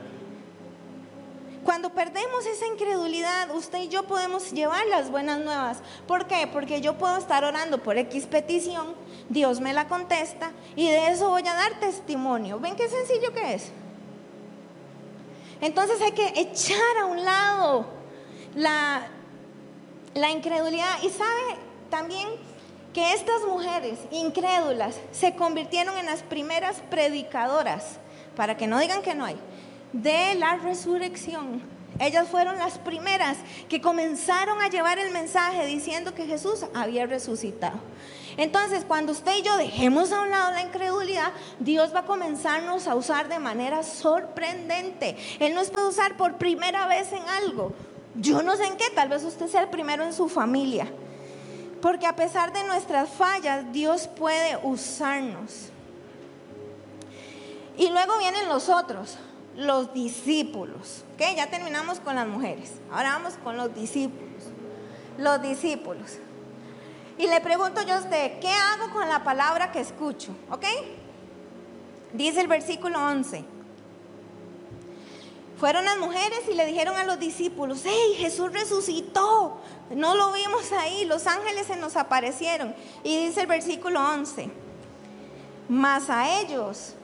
Cuando 1.65 1.91
perdemos 1.91 2.47
esa 2.47 2.65
incredulidad, 2.69 3.51
usted 3.51 3.81
y 3.81 3.89
yo 3.89 4.05
podemos 4.05 4.53
llevar 4.53 4.87
las 4.87 5.11
buenas 5.11 5.41
nuevas. 5.41 5.79
¿Por 6.07 6.29
qué? 6.29 6.47
Porque 6.47 6.81
yo 6.81 6.97
puedo 6.97 7.17
estar 7.17 7.43
orando 7.43 7.83
por 7.83 7.99
X 7.99 8.27
petición, 8.27 8.95
Dios 9.29 9.61
me 9.61 9.73
la 9.73 9.89
contesta 9.89 10.53
y 10.77 10.89
de 10.89 11.09
eso 11.09 11.31
voy 11.31 11.47
a 11.47 11.55
dar 11.55 11.81
testimonio. 11.81 12.61
¿Ven 12.61 12.77
qué 12.77 12.89
sencillo 12.89 13.33
que 13.33 13.55
es? 13.55 13.73
Entonces 15.61 16.01
hay 16.01 16.13
que 16.13 16.33
echar 16.41 16.99
a 17.01 17.07
un 17.07 17.25
lado 17.25 17.87
la, 18.55 19.07
la 20.15 20.31
incredulidad. 20.31 21.03
Y 21.03 21.11
sabe 21.11 21.59
también 21.91 22.29
que 22.93 23.13
estas 23.13 23.43
mujeres 23.47 23.99
incrédulas 24.11 24.97
se 25.13 25.35
convirtieron 25.35 25.97
en 25.99 26.07
las 26.07 26.23
primeras 26.23 26.83
predicadoras, 26.91 27.99
para 28.37 28.57
que 28.57 28.67
no 28.67 28.79
digan 28.79 29.03
que 29.03 29.15
no 29.15 29.25
hay 29.25 29.37
de 29.93 30.35
la 30.35 30.57
resurrección. 30.57 31.63
Ellas 31.99 32.29
fueron 32.29 32.59
las 32.59 32.79
primeras 32.79 33.39
que 33.69 33.81
comenzaron 33.81 34.61
a 34.61 34.69
llevar 34.69 34.99
el 34.99 35.11
mensaje 35.13 35.65
diciendo 35.67 36.15
que 36.15 36.27
Jesús 36.27 36.67
había 36.75 37.07
resucitado. 37.07 37.79
Entonces, 38.37 38.85
cuando 38.87 39.13
usted 39.13 39.37
y 39.39 39.43
yo 39.43 39.57
dejemos 39.57 40.13
a 40.13 40.21
un 40.21 40.31
lado 40.31 40.53
la 40.53 40.63
incredulidad, 40.63 41.33
Dios 41.59 41.95
va 41.95 42.01
a 42.01 42.07
comenzarnos 42.07 42.87
a 42.87 42.95
usar 42.95 43.29
de 43.29 43.39
manera 43.39 43.83
sorprendente. 43.83 45.17
Él 45.41 45.55
nos 45.55 45.71
puede 45.71 45.89
usar 45.89 46.17
por 46.17 46.37
primera 46.37 46.87
vez 46.87 47.13
en 47.13 47.27
algo. 47.29 47.73
Yo 48.15 48.43
no 48.43 48.57
sé 48.57 48.67
en 48.67 48.77
qué, 48.77 48.91
tal 48.95 49.09
vez 49.09 49.25
usted 49.25 49.49
sea 49.49 49.63
el 49.63 49.69
primero 49.69 50.05
en 50.05 50.13
su 50.13 50.29
familia. 50.29 50.87
Porque 51.81 52.07
a 52.07 52.17
pesar 52.17 52.53
de 52.53 52.65
nuestras 52.65 53.09
fallas, 53.11 53.73
Dios 53.73 54.09
puede 54.09 54.59
usarnos. 54.63 55.71
Y 57.79 57.91
luego 57.91 58.19
vienen 58.19 58.49
los 58.49 58.69
otros 58.69 59.19
los 59.57 59.93
discípulos. 59.93 61.05
¿Ok? 61.15 61.23
Ya 61.37 61.49
terminamos 61.49 62.01
con 62.01 62.15
las 62.15 62.27
mujeres. 62.27 62.73
Ahora 62.91 63.15
vamos 63.15 63.35
con 63.43 63.57
los 63.57 63.75
discípulos. 63.75 64.45
Los 65.19 65.43
discípulos. 65.43 66.19
Y 67.19 67.27
le 67.27 67.41
pregunto 67.41 67.83
yo 67.83 67.95
a 67.95 67.99
usted, 67.99 68.39
¿qué 68.41 68.51
hago 68.51 68.93
con 68.93 69.09
la 69.09 69.25
palabra 69.25 69.73
que 69.73 69.81
escucho? 69.81 70.37
¿Ok? 70.51 70.65
Dice 72.13 72.41
el 72.41 72.49
versículo 72.49 72.99
11. 72.99 73.45
Fueron 75.59 75.87
las 75.87 75.97
mujeres 75.99 76.41
y 76.51 76.55
le 76.55 76.67
dijeron 76.67 76.97
a 76.97 77.05
los 77.05 77.19
discípulos, 77.19 77.81
hey, 77.85 78.15
Jesús 78.19 78.53
resucitó. 78.53 79.59
No 79.91 80.15
lo 80.15 80.33
vimos 80.33 80.71
ahí, 80.73 81.07
los 81.07 81.27
ángeles 81.27 81.67
se 81.67 81.77
nos 81.77 81.97
aparecieron. 81.97 82.75
Y 83.03 83.17
dice 83.27 83.41
el 83.41 83.47
versículo 83.47 84.01
11, 84.01 84.51
mas 85.69 86.11
a 86.11 86.41
ellos 86.41 86.95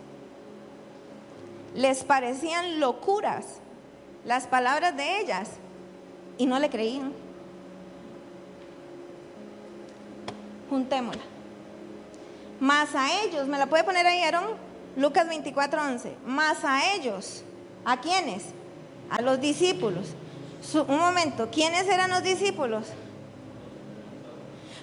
les 1.74 2.04
parecían 2.04 2.80
locuras 2.80 3.46
las 4.26 4.46
palabras 4.46 4.96
de 4.96 5.20
ellas 5.20 5.48
y 6.36 6.44
no 6.44 6.58
le 6.58 6.68
creían. 6.68 7.14
Juntémosla. 10.72 11.20
Más 12.58 12.94
a 12.94 13.22
ellos, 13.22 13.46
¿me 13.46 13.58
la 13.58 13.66
puede 13.66 13.84
poner 13.84 14.06
ahí, 14.06 14.22
Aaron? 14.22 14.44
Lucas 14.96 15.28
24, 15.28 15.82
11. 15.82 16.16
Más 16.24 16.64
a 16.64 16.94
ellos, 16.94 17.44
¿a 17.84 18.00
quiénes? 18.00 18.44
A 19.10 19.20
los 19.20 19.38
discípulos. 19.38 20.06
un 20.88 20.98
momento, 20.98 21.50
¿quiénes 21.50 21.86
eran 21.88 22.08
los 22.08 22.22
discípulos? 22.22 22.86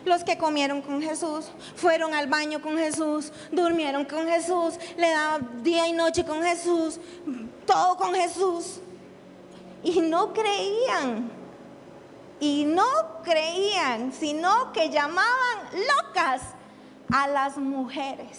Los 0.05 0.23
que 0.23 0.37
comieron 0.37 0.83
con 0.83 1.01
Jesús, 1.01 1.47
fueron 1.75 2.13
al 2.13 2.27
baño 2.27 2.61
con 2.61 2.77
Jesús, 2.77 3.31
durmieron 3.51 4.05
con 4.05 4.27
Jesús, 4.27 4.75
le 4.95 5.09
daban 5.09 5.63
día 5.63 5.87
y 5.87 5.93
noche 5.93 6.23
con 6.23 6.43
Jesús, 6.43 6.99
todo 7.65 7.97
con 7.97 8.13
Jesús. 8.13 8.79
Y 9.83 10.01
no 10.01 10.33
creían. 10.33 11.38
Y 12.39 12.65
no 12.65 12.85
creían, 13.23 14.13
sino 14.13 14.71
que 14.71 14.89
llamaban 14.89 15.59
locas 15.73 16.41
a 17.11 17.27
las 17.27 17.57
mujeres. 17.57 18.37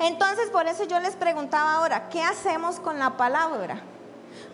Entonces, 0.00 0.50
por 0.50 0.66
eso 0.66 0.84
yo 0.84 1.00
les 1.00 1.16
preguntaba 1.16 1.74
ahora, 1.74 2.08
¿qué 2.08 2.22
hacemos 2.22 2.78
con 2.78 2.98
la 2.98 3.16
palabra? 3.16 3.82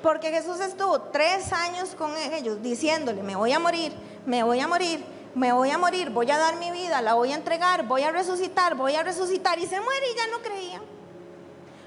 Porque 0.02 0.30
Jesús 0.30 0.60
estuvo 0.60 1.00
tres 1.00 1.52
años 1.52 1.94
con 1.94 2.16
ellos 2.16 2.62
diciéndole, 2.62 3.22
me 3.22 3.36
voy 3.36 3.52
a 3.52 3.58
morir, 3.58 3.94
me 4.24 4.42
voy 4.42 4.60
a 4.60 4.66
morir, 4.66 5.04
me 5.34 5.52
voy 5.52 5.70
a 5.70 5.78
morir, 5.78 6.10
voy 6.10 6.30
a 6.30 6.38
dar 6.38 6.56
mi 6.56 6.70
vida, 6.70 7.02
la 7.02 7.14
voy 7.14 7.32
a 7.32 7.34
entregar, 7.34 7.86
voy 7.86 8.02
a 8.02 8.12
resucitar, 8.12 8.74
voy 8.74 8.94
a 8.94 9.02
resucitar. 9.02 9.58
Y 9.58 9.66
se 9.66 9.80
muere 9.80 10.12
y 10.12 10.16
ya 10.16 10.26
no 10.28 10.38
creía. 10.38 10.80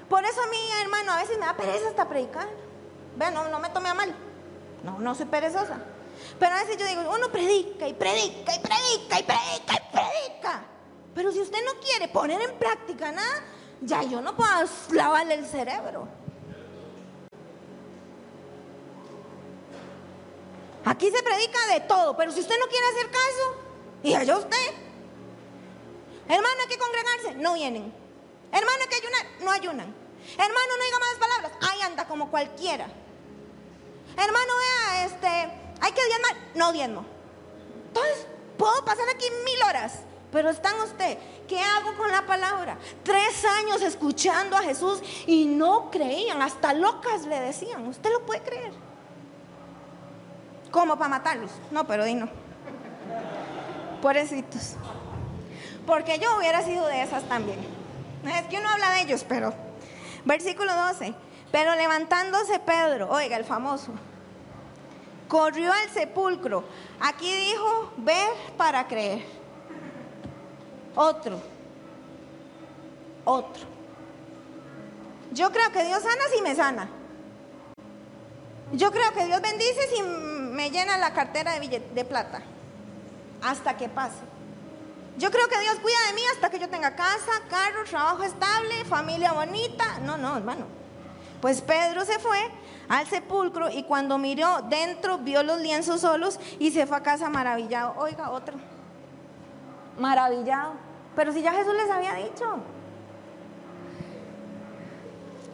Por 0.08 0.24
eso 0.24 0.40
a 0.40 0.46
mí, 0.46 0.58
hermano, 0.82 1.12
a 1.12 1.16
veces 1.16 1.38
me 1.38 1.46
da 1.46 1.56
pereza 1.56 1.88
hasta 1.88 2.08
predicar. 2.08 2.48
Vean, 3.16 3.34
no, 3.34 3.48
no 3.48 3.58
me 3.58 3.68
tome 3.70 3.88
a 3.88 3.94
mal. 3.94 4.14
No, 4.84 4.98
no 4.98 5.14
soy 5.14 5.26
perezosa. 5.26 5.78
Pero 6.38 6.54
a 6.54 6.60
veces 6.60 6.76
yo 6.76 6.86
digo, 6.86 7.02
uno 7.14 7.30
predica 7.30 7.88
y 7.88 7.94
predica 7.94 8.54
y 8.54 8.60
predica 8.60 9.20
y 9.20 9.22
predica 9.22 9.74
y 9.74 9.92
predica. 9.92 10.64
Pero 11.14 11.32
si 11.32 11.40
usted 11.40 11.58
no 11.64 11.80
quiere 11.80 12.08
poner 12.08 12.40
en 12.40 12.56
práctica 12.58 13.12
nada, 13.12 13.42
ya 13.80 14.02
yo 14.02 14.20
no 14.20 14.36
puedo 14.36 14.50
lavarle 14.92 15.34
el 15.34 15.46
cerebro. 15.46 16.08
Aquí 20.84 21.10
se 21.10 21.22
predica 21.22 21.58
de 21.74 21.80
todo, 21.80 22.16
pero 22.16 22.32
si 22.32 22.40
usted 22.40 22.54
no 22.58 22.66
quiere 22.66 22.86
hacer 22.86 23.10
caso, 23.10 23.68
y 24.02 24.14
allá 24.14 24.36
usted. 24.36 24.74
Hermano, 26.28 26.54
hay 26.60 26.68
que 26.68 26.78
congregarse, 26.78 27.34
no 27.34 27.54
vienen. 27.54 27.92
Hermano, 28.52 28.78
hay 28.80 28.88
que 28.88 28.96
ayunar, 28.96 29.26
no 29.42 29.50
ayunan. 29.50 29.94
Hermano, 30.32 30.76
no 30.78 30.84
diga 30.84 30.98
malas 30.98 31.18
palabras, 31.18 31.52
ahí 31.68 31.80
anda 31.82 32.06
como 32.06 32.30
cualquiera. 32.30 32.86
Hermano, 34.18 34.52
vea, 34.58 35.04
este, 35.06 35.28
hay 35.80 35.92
que 35.92 36.06
diezmar, 36.06 36.36
no 36.54 36.72
diezmo. 36.72 37.04
Entonces, 37.86 38.26
puedo 38.56 38.84
pasar 38.84 39.08
aquí 39.08 39.26
mil 39.44 39.62
horas 39.62 40.00
pero 40.32 40.50
están 40.50 40.78
usted, 40.82 41.16
¿qué 41.46 41.58
hago 41.58 41.96
con 41.96 42.10
la 42.10 42.26
palabra? 42.26 42.76
Tres 43.02 43.44
años 43.44 43.80
escuchando 43.80 44.56
a 44.56 44.62
Jesús 44.62 45.00
y 45.26 45.46
no 45.46 45.90
creían, 45.90 46.42
hasta 46.42 46.74
locas 46.74 47.24
le 47.24 47.40
decían, 47.40 47.86
¿usted 47.86 48.10
lo 48.12 48.26
puede 48.26 48.42
creer? 48.42 48.72
¿Cómo 50.70 50.98
para 50.98 51.08
matarlos? 51.08 51.50
No, 51.70 51.86
pero 51.86 52.04
di 52.04 52.14
no. 52.14 52.28
Pobrecitos. 54.02 54.76
Porque 55.86 56.18
yo 56.18 56.36
hubiera 56.36 56.62
sido 56.62 56.86
de 56.86 57.02
esas 57.02 57.24
también. 57.24 57.58
Es 58.26 58.46
que 58.48 58.58
uno 58.58 58.68
habla 58.68 58.90
de 58.90 59.00
ellos, 59.00 59.24
pero. 59.26 59.54
Versículo 60.26 60.74
12. 60.74 61.14
Pero 61.50 61.74
levantándose 61.74 62.58
Pedro, 62.58 63.08
oiga, 63.10 63.38
el 63.38 63.46
famoso, 63.46 63.92
corrió 65.28 65.72
al 65.72 65.88
sepulcro. 65.90 66.64
Aquí 67.00 67.32
dijo, 67.32 67.92
ver 67.98 68.30
para 68.56 68.88
creer. 68.88 69.24
Otro. 70.96 71.40
Otro. 73.24 73.62
Yo 75.32 75.52
creo 75.52 75.70
que 75.70 75.84
Dios 75.84 76.02
sana 76.02 76.22
si 76.34 76.42
me 76.42 76.56
sana. 76.56 76.88
Yo 78.72 78.90
creo 78.90 79.12
que 79.12 79.26
Dios 79.26 79.40
bendice 79.40 79.88
si 79.94 80.02
me 80.02 80.70
llena 80.70 80.98
la 80.98 81.12
cartera 81.12 81.58
de, 81.58 81.78
de 81.78 82.04
plata. 82.04 82.42
Hasta 83.42 83.76
que 83.76 83.88
pase. 83.88 84.16
Yo 85.18 85.30
creo 85.30 85.48
que 85.48 85.58
Dios 85.60 85.76
cuida 85.80 85.96
de 86.08 86.12
mí 86.14 86.22
hasta 86.32 86.48
que 86.48 86.58
yo 86.58 86.68
tenga 86.68 86.94
casa, 86.94 87.32
carro, 87.50 87.84
trabajo 87.84 88.22
estable, 88.22 88.84
familia 88.84 89.32
bonita. 89.32 89.98
No, 90.00 90.16
no, 90.16 90.36
hermano. 90.36 90.66
Pues 91.40 91.60
Pedro 91.60 92.04
se 92.04 92.18
fue 92.18 92.38
al 92.88 93.06
sepulcro 93.06 93.70
y 93.70 93.82
cuando 93.82 94.18
miró 94.18 94.62
dentro 94.62 95.18
vio 95.18 95.42
los 95.42 95.60
lienzos 95.60 96.00
solos 96.00 96.40
y 96.58 96.70
se 96.70 96.86
fue 96.86 96.96
a 96.96 97.02
casa 97.02 97.28
maravillado. 97.28 97.94
Oiga, 97.98 98.30
otro. 98.30 98.56
Maravillado. 99.98 100.72
Pero 101.14 101.32
si 101.32 101.42
ya 101.42 101.52
Jesús 101.52 101.74
les 101.74 101.90
había 101.90 102.14
dicho. 102.14 102.58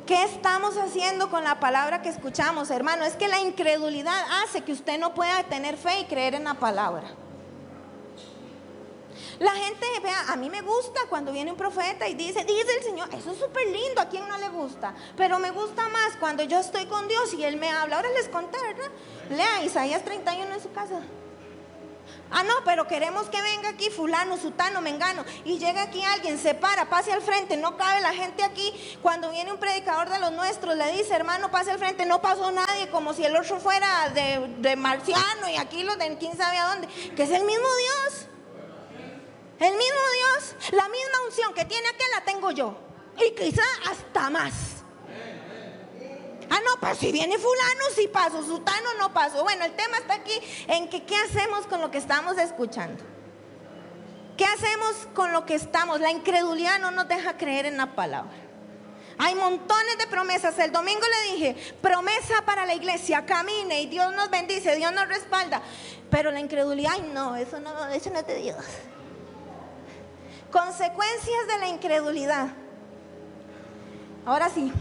¿Qué 0.07 0.23
estamos 0.25 0.77
haciendo 0.77 1.31
con 1.31 1.45
la 1.45 1.61
palabra 1.61 2.03
que 2.03 2.11
escuchamos, 2.11 2.71
hermano? 2.71 3.05
Es 3.05 3.17
que 3.17 3.27
la 3.27 3.41
incredulidad 3.41 4.15
hace 4.43 4.61
que 4.61 4.73
usted 4.73 4.99
no 4.99 5.15
pueda 5.15 5.43
tener 5.45 5.79
fe 5.79 6.01
y 6.01 6.05
creer 6.05 6.35
en 6.35 6.45
la 6.45 6.55
palabra. 6.55 7.05
La 9.39 9.53
gente, 9.53 9.87
vea, 10.03 10.33
a 10.33 10.37
mí 10.37 10.51
me 10.51 10.63
gusta 10.63 11.01
cuando 11.09 11.33
viene 11.33 11.51
un 11.51 11.57
profeta 11.57 12.09
y 12.09 12.15
dice, 12.15 12.45
dice 12.45 12.77
el 12.79 12.85
Señor, 12.85 13.09
eso 13.15 13.33
es 13.33 13.39
súper 13.39 13.67
lindo, 13.67 14.01
a 14.01 14.09
quien 14.09 14.29
no 14.29 14.39
le 14.39 14.49
gusta, 14.49 14.95
pero 15.17 15.39
me 15.39 15.51
gusta 15.51 15.89
más 15.89 16.17
cuando 16.19 16.43
yo 16.45 16.59
estoy 16.59 16.87
con 16.87 17.09
Dios 17.09 17.35
y 17.35 17.45
Él 17.45 17.57
me 17.57 17.71
habla. 17.71 17.97
Ahora 17.97 18.11
les 18.11 18.29
conté, 18.29 18.59
¿verdad? 18.61 18.91
Lea 19.31 19.65
Isaías 19.65 20.05
31 20.05 20.55
en 20.55 20.63
su 20.63 20.73
casa. 20.73 21.01
Ah, 22.31 22.43
no, 22.43 22.55
pero 22.65 22.87
queremos 22.89 23.29
que 23.29 23.41
venga 23.41 23.69
aquí 23.69 23.91
fulano, 23.91 24.37
sutano, 24.37 24.81
mengano. 24.81 25.25
Y 25.45 25.59
llega 25.59 25.83
aquí 25.83 26.03
alguien, 26.03 26.39
se 26.39 26.55
para, 26.55 26.89
pase 26.89 27.13
al 27.13 27.23
frente, 27.23 27.57
no 27.57 27.77
cabe 27.77 28.01
la 28.01 28.13
gente 28.13 28.43
aquí. 28.43 28.73
Cuando 29.03 29.31
viene 29.31 29.53
un 29.53 29.59
predicador 29.59 30.09
de 30.09 30.19
los 30.19 30.33
nuestros, 30.33 30.77
le 30.77 30.91
dice, 30.93 31.15
hermano, 31.15 31.51
pase 31.51 31.71
al 31.71 31.79
frente, 31.79 32.07
no 32.07 32.21
pasó 32.21 32.51
nadie, 32.51 32.89
como 32.91 33.15
si 33.15 33.25
el 33.25 33.37
otro 33.37 33.61
fuera 33.61 34.11
de, 34.11 34.77
marciano 34.77 35.49
y 35.49 35.57
aquí 35.57 35.85
los 35.85 35.97
de 35.99 36.17
quién 36.19 36.37
sabe 36.37 36.59
a 36.59 36.69
dónde. 36.69 36.89
Que 37.15 37.23
es 37.23 37.31
el 37.31 37.45
mismo 37.45 37.67
Dios. 37.79 38.27
El 39.65 39.73
mismo 39.79 40.01
Dios, 40.13 40.73
la 40.73 40.89
misma 40.91 41.23
unción 41.25 41.55
que 41.55 41.65
tiene 41.65 41.89
aquel 41.89 42.07
la 42.15 42.23
tengo 42.23 42.51
yo. 42.51 42.77
Y 43.17 43.31
quizá 43.31 43.63
hasta 43.91 44.29
más. 44.29 44.53
Ah, 46.51 46.59
no, 46.63 46.79
pues 46.79 46.99
si 46.99 47.11
viene 47.11 47.39
fulano, 47.39 47.85
si 47.95 48.07
paso, 48.09 48.43
sutano 48.43 48.93
no 48.99 49.15
paso. 49.15 49.43
Bueno, 49.43 49.65
el 49.65 49.73
tema 49.73 49.97
está 49.97 50.15
aquí 50.15 50.39
en 50.69 50.91
que 50.91 51.05
qué 51.05 51.17
hacemos 51.17 51.67
con 51.67 51.81
lo 51.81 51.91
que 51.91 51.97
estamos 51.97 52.37
escuchando. 52.37 53.03
¿Qué 54.37 54.45
hacemos 54.45 55.09
con 55.15 55.33
lo 55.33 55.47
que 55.47 55.55
estamos? 55.55 55.99
La 55.99 56.11
incredulidad 56.11 56.79
no 56.79 56.91
nos 56.91 57.09
deja 57.09 57.39
creer 57.39 57.65
en 57.65 57.79
la 57.79 57.95
palabra. 57.95 58.37
Hay 59.17 59.35
montones 59.35 59.97
de 59.97 60.07
promesas. 60.09 60.59
El 60.59 60.73
domingo 60.73 61.07
le 61.07 61.33
dije, 61.33 61.75
promesa 61.81 62.43
para 62.45 62.67
la 62.67 62.75
iglesia, 62.75 63.25
camine 63.25 63.81
y 63.81 63.87
Dios 63.87 64.15
nos 64.15 64.29
bendice, 64.29 64.77
Dios 64.77 64.93
nos 64.93 65.09
respalda. 65.09 65.63
Pero 66.11 66.31
la 66.31 66.41
incredulidad, 66.41 66.99
no, 66.99 67.35
eso 67.37 67.61
no, 67.61 67.87
eso 67.89 68.11
no 68.11 68.19
es 68.19 68.27
de 68.27 68.37
Dios. 68.37 68.65
Consecuencias 70.55 71.49
de 71.49 71.59
la 71.59 71.67
incredulidad. 71.67 72.47
Ahora 74.25 74.49
sí, 74.49 74.73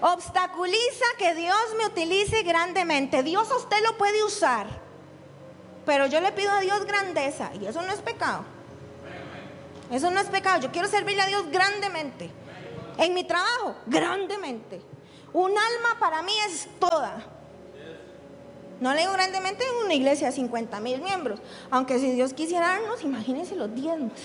obstaculiza 0.00 1.04
que 1.18 1.34
Dios 1.34 1.58
me 1.76 1.84
utilice 1.84 2.42
grandemente. 2.42 3.22
Dios 3.22 3.50
a 3.50 3.56
usted 3.56 3.76
lo 3.84 3.98
puede 3.98 4.24
usar, 4.24 4.68
pero 5.84 6.06
yo 6.06 6.18
le 6.22 6.32
pido 6.32 6.50
a 6.50 6.60
Dios 6.60 6.86
grandeza 6.86 7.50
y 7.60 7.66
eso 7.66 7.82
no 7.82 7.92
es 7.92 8.00
pecado. 8.00 8.46
Eso 9.90 10.10
no 10.10 10.18
es 10.18 10.28
pecado. 10.28 10.62
Yo 10.62 10.72
quiero 10.72 10.88
servirle 10.88 11.20
a 11.20 11.26
Dios 11.26 11.50
grandemente. 11.50 12.30
En 12.96 13.12
mi 13.12 13.24
trabajo, 13.24 13.76
grandemente. 13.84 14.80
Un 15.34 15.50
alma 15.50 15.98
para 16.00 16.22
mí 16.22 16.32
es 16.46 16.70
toda. 16.78 17.22
No 18.80 18.92
le 18.94 19.00
digo 19.00 19.12
grandemente 19.12 19.64
en 19.64 19.84
una 19.84 19.94
iglesia 19.94 20.28
de 20.28 20.32
50 20.32 20.80
mil 20.80 21.00
miembros. 21.00 21.40
Aunque 21.70 21.98
si 21.98 22.12
Dios 22.12 22.32
quisiera 22.32 22.68
darnos, 22.68 23.02
imagínense 23.04 23.54
los 23.54 23.74
diezmos. 23.74 24.12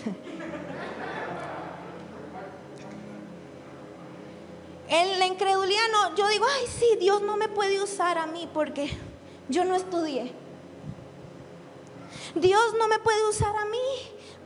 En 4.89 5.19
la 5.19 5.25
incredulidad 5.25 5.81
no, 5.91 6.15
yo 6.15 6.29
digo, 6.29 6.45
ay, 6.57 6.65
sí, 6.79 6.97
Dios 6.97 7.21
no 7.21 7.35
me 7.35 7.49
puede 7.49 7.81
usar 7.81 8.17
a 8.17 8.25
mí 8.25 8.49
porque 8.53 8.89
yo 9.49 9.65
no 9.65 9.75
estudié. 9.75 10.31
Dios 12.35 12.73
no 12.79 12.87
me 12.87 12.97
puede 12.99 13.27
usar 13.27 13.53
a 13.55 13.65
mí 13.65 13.77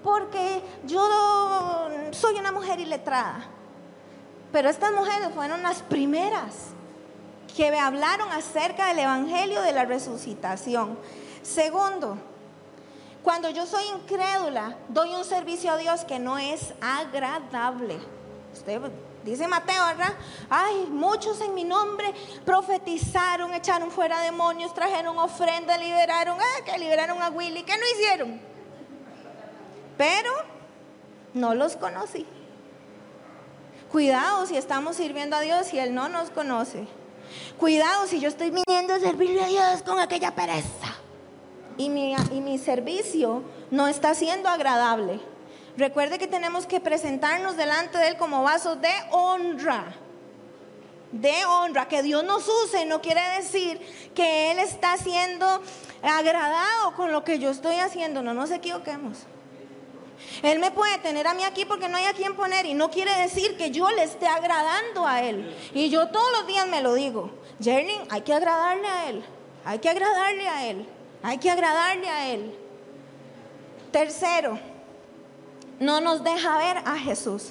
porque 0.03 0.63
yo 0.85 1.89
soy 2.11 2.35
una 2.39 2.51
mujer 2.51 2.79
iletrada. 2.79 3.49
Pero 4.51 4.69
estas 4.69 4.91
mujeres 4.91 5.29
fueron 5.33 5.61
las 5.61 5.83
primeras 5.83 6.73
que 7.55 7.71
me 7.71 7.79
hablaron 7.79 8.31
acerca 8.31 8.87
del 8.87 8.99
Evangelio 8.99 9.61
de 9.61 9.73
la 9.73 9.85
resucitación. 9.85 10.97
Segundo, 11.41 12.17
cuando 13.23 13.49
yo 13.49 13.65
soy 13.65 13.83
incrédula, 13.95 14.77
doy 14.89 15.13
un 15.15 15.23
servicio 15.23 15.71
a 15.71 15.77
Dios 15.77 16.05
que 16.05 16.19
no 16.19 16.37
es 16.37 16.73
agradable. 16.81 17.99
Usted 18.53 18.81
Dice 19.23 19.47
Mateo, 19.47 19.85
¿verdad? 19.85 20.13
Ay, 20.49 20.87
muchos 20.89 21.39
en 21.41 21.53
mi 21.53 21.63
nombre 21.63 22.11
profetizaron, 22.43 23.53
echaron 23.53 23.91
fuera 23.91 24.19
demonios, 24.21 24.73
trajeron 24.73 25.17
ofrenda, 25.19 25.77
liberaron, 25.77 26.39
ah, 26.39 26.65
que 26.65 26.77
liberaron 26.79 27.21
a 27.21 27.29
Willy, 27.29 27.61
¿qué 27.63 27.77
no 27.77 27.83
hicieron? 27.93 28.41
Pero 29.95 30.31
no 31.35 31.53
los 31.53 31.75
conocí. 31.75 32.25
Cuidado 33.91 34.47
si 34.47 34.57
estamos 34.57 34.95
sirviendo 34.95 35.35
a 35.35 35.41
Dios 35.41 35.71
y 35.73 35.79
Él 35.79 35.93
no 35.93 36.09
nos 36.09 36.31
conoce. 36.31 36.87
Cuidado 37.57 38.07
si 38.07 38.19
yo 38.19 38.27
estoy 38.27 38.51
viniendo 38.51 38.93
a 38.93 38.99
servirle 38.99 39.43
a 39.43 39.47
Dios 39.47 39.81
con 39.83 39.99
aquella 39.99 40.33
pereza. 40.33 40.95
Y 41.77 41.89
mi, 41.89 42.13
y 42.31 42.41
mi 42.41 42.57
servicio 42.57 43.43
no 43.69 43.87
está 43.87 44.13
siendo 44.13 44.49
agradable. 44.49 45.19
Recuerde 45.77 46.19
que 46.19 46.27
tenemos 46.27 46.65
que 46.65 46.79
presentarnos 46.79 47.55
delante 47.57 47.97
de 47.97 48.09
Él 48.09 48.17
como 48.17 48.43
vasos 48.43 48.81
de 48.81 48.91
honra. 49.11 49.95
De 51.11 51.45
honra. 51.45 51.87
Que 51.87 52.03
Dios 52.03 52.23
nos 52.23 52.47
use 52.47 52.85
no 52.85 53.01
quiere 53.01 53.21
decir 53.37 53.79
que 54.13 54.51
Él 54.51 54.59
está 54.59 54.97
siendo 54.97 55.45
agradado 56.03 56.93
con 56.95 57.11
lo 57.11 57.23
que 57.23 57.39
yo 57.39 57.49
estoy 57.49 57.77
haciendo. 57.77 58.21
No 58.21 58.33
nos 58.33 58.51
equivoquemos. 58.51 59.19
Él 60.43 60.60
me 60.60 60.71
puede 60.71 60.97
tener 60.99 61.27
a 61.27 61.34
mí 61.34 61.43
aquí 61.43 61.65
porque 61.65 61.88
no 61.88 61.97
hay 61.97 62.06
a 62.06 62.13
quien 62.13 62.36
poner 62.36 62.65
y 62.65 62.73
no 62.73 62.89
quiere 62.89 63.13
decir 63.19 63.58
que 63.58 63.69
yo 63.71 63.89
le 63.91 64.04
esté 64.04 64.27
agradando 64.27 65.06
a 65.06 65.21
Él. 65.21 65.56
Y 65.73 65.89
yo 65.89 66.08
todos 66.08 66.32
los 66.39 66.47
días 66.47 66.67
me 66.67 66.82
lo 66.82 66.95
digo. 66.95 67.30
Jerling, 67.62 68.01
hay 68.10 68.21
que 68.21 68.34
agradarle 68.34 68.88
a 68.88 69.10
Él. 69.10 69.23
Hay 69.63 69.80
que 69.80 69.89
agradarle 69.89 70.47
a 70.47 70.67
Él. 70.67 70.88
Hay 71.21 71.38
que 71.38 71.51
agradarle 71.51 72.10
a 72.10 72.30
Él. 72.30 72.56
Tercero, 73.91 74.58
no 75.80 76.01
nos 76.01 76.23
deja 76.23 76.58
ver 76.58 76.77
a 76.86 76.97
Jesús. 76.97 77.49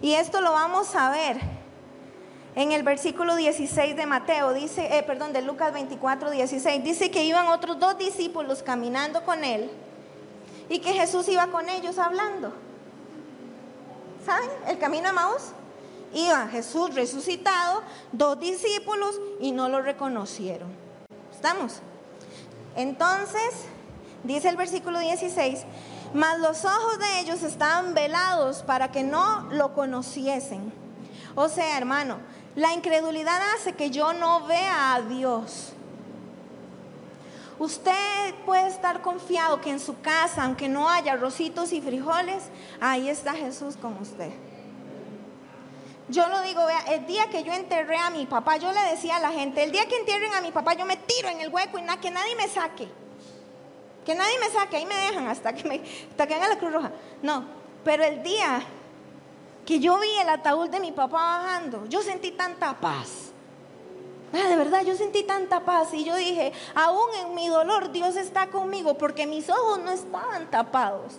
Y 0.00 0.14
esto 0.14 0.40
lo 0.40 0.52
vamos 0.52 0.94
a 0.94 1.10
ver 1.10 1.40
en 2.54 2.72
el 2.72 2.82
versículo 2.82 3.36
16 3.36 3.96
de 3.96 4.06
Mateo, 4.06 4.52
dice, 4.52 4.96
eh, 4.96 5.02
perdón, 5.02 5.32
de 5.32 5.42
Lucas 5.42 5.72
24, 5.72 6.30
16, 6.30 6.84
dice 6.84 7.10
que 7.10 7.24
iban 7.24 7.46
otros 7.46 7.78
dos 7.78 7.98
discípulos 7.98 8.62
caminando 8.62 9.24
con 9.24 9.44
él 9.44 9.70
y 10.68 10.80
que 10.80 10.92
Jesús 10.92 11.28
iba 11.28 11.46
con 11.48 11.68
ellos 11.68 11.98
hablando. 11.98 12.52
¿Saben? 14.24 14.50
El 14.66 14.78
camino 14.78 15.08
a 15.08 15.12
Maús. 15.12 15.42
Iba 16.12 16.48
Jesús 16.48 16.94
resucitado, 16.94 17.82
dos 18.12 18.40
discípulos 18.40 19.20
y 19.40 19.52
no 19.52 19.68
lo 19.68 19.82
reconocieron. 19.82 20.68
¿Estamos? 21.32 21.80
Entonces, 22.76 23.66
dice 24.24 24.48
el 24.48 24.56
versículo 24.56 24.98
16, 24.98 25.64
mas 26.14 26.38
los 26.38 26.64
ojos 26.64 26.98
de 26.98 27.20
ellos 27.20 27.42
estaban 27.42 27.94
velados 27.94 28.62
para 28.62 28.90
que 28.90 29.02
no 29.02 29.48
lo 29.50 29.74
conociesen. 29.74 30.72
O 31.34 31.48
sea, 31.48 31.76
hermano, 31.76 32.18
la 32.56 32.72
incredulidad 32.72 33.40
hace 33.54 33.74
que 33.74 33.90
yo 33.90 34.12
no 34.14 34.46
vea 34.46 34.94
a 34.94 35.02
Dios. 35.02 35.72
Usted 37.58 38.34
puede 38.46 38.68
estar 38.68 39.02
confiado 39.02 39.60
que 39.60 39.70
en 39.70 39.80
su 39.80 40.00
casa, 40.00 40.44
aunque 40.44 40.68
no 40.68 40.88
haya 40.88 41.16
rositos 41.16 41.72
y 41.72 41.80
frijoles, 41.80 42.44
ahí 42.80 43.08
está 43.08 43.34
Jesús 43.34 43.76
con 43.76 43.94
usted. 43.98 44.30
Yo 46.08 46.26
lo 46.28 46.40
digo, 46.42 46.64
vea, 46.64 46.80
el 46.94 47.06
día 47.06 47.28
que 47.28 47.42
yo 47.42 47.52
enterré 47.52 47.96
a 47.96 48.10
mi 48.10 48.26
papá, 48.26 48.56
yo 48.56 48.72
le 48.72 48.80
decía 48.82 49.16
a 49.16 49.20
la 49.20 49.30
gente, 49.30 49.62
el 49.62 49.72
día 49.72 49.86
que 49.86 49.96
entierren 49.96 50.32
a 50.34 50.40
mi 50.40 50.52
papá, 50.52 50.74
yo 50.74 50.86
me 50.86 50.96
tiro 50.96 51.28
en 51.28 51.40
el 51.40 51.52
hueco 51.52 51.78
y 51.78 51.82
nada, 51.82 52.00
que 52.00 52.10
nadie 52.10 52.34
me 52.36 52.48
saque. 52.48 52.88
Que 54.06 54.14
nadie 54.14 54.38
me 54.38 54.48
saque, 54.48 54.76
ahí 54.76 54.86
me 54.86 54.96
dejan 54.96 55.26
hasta 55.26 55.52
que, 55.52 55.68
me, 55.68 55.82
hasta 56.10 56.26
que 56.26 56.34
haga 56.34 56.48
la 56.48 56.58
Cruz 56.58 56.72
Roja. 56.72 56.92
No, 57.22 57.44
pero 57.84 58.04
el 58.04 58.22
día 58.22 58.62
que 59.66 59.80
yo 59.80 59.98
vi 59.98 60.08
el 60.20 60.30
ataúd 60.30 60.70
de 60.70 60.80
mi 60.80 60.92
papá 60.92 61.40
bajando, 61.40 61.84
yo 61.86 62.00
sentí 62.00 62.30
tanta 62.30 62.80
paz. 62.80 63.27
Ah, 64.32 64.48
de 64.48 64.56
verdad, 64.56 64.82
yo 64.84 64.94
sentí 64.94 65.22
tanta 65.22 65.64
paz 65.64 65.94
y 65.94 66.04
yo 66.04 66.14
dije, 66.14 66.52
aún 66.74 67.08
en 67.20 67.34
mi 67.34 67.48
dolor 67.48 67.92
Dios 67.92 68.16
está 68.16 68.48
conmigo 68.48 68.98
porque 68.98 69.26
mis 69.26 69.48
ojos 69.48 69.78
no 69.78 69.90
estaban 69.90 70.50
tapados. 70.50 71.14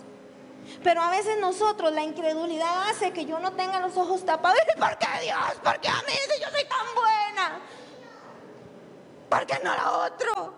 Pero 0.84 1.02
a 1.02 1.10
veces 1.10 1.38
nosotros, 1.40 1.92
la 1.92 2.04
incredulidad 2.04 2.88
hace 2.88 3.12
que 3.12 3.24
yo 3.24 3.40
no 3.40 3.52
tenga 3.52 3.80
los 3.80 3.96
ojos 3.96 4.24
tapados. 4.24 4.60
¿Por 4.78 4.98
qué 4.98 5.06
Dios? 5.22 5.54
¿Por 5.62 5.80
qué 5.80 5.88
a 5.88 5.94
mí 6.06 6.12
si 6.34 6.40
yo 6.40 6.48
soy 6.50 6.64
tan 6.64 6.86
buena? 6.94 7.60
¿Por 9.28 9.46
qué 9.46 9.60
no 9.64 9.74
la 9.74 9.92
otro? 10.06 10.54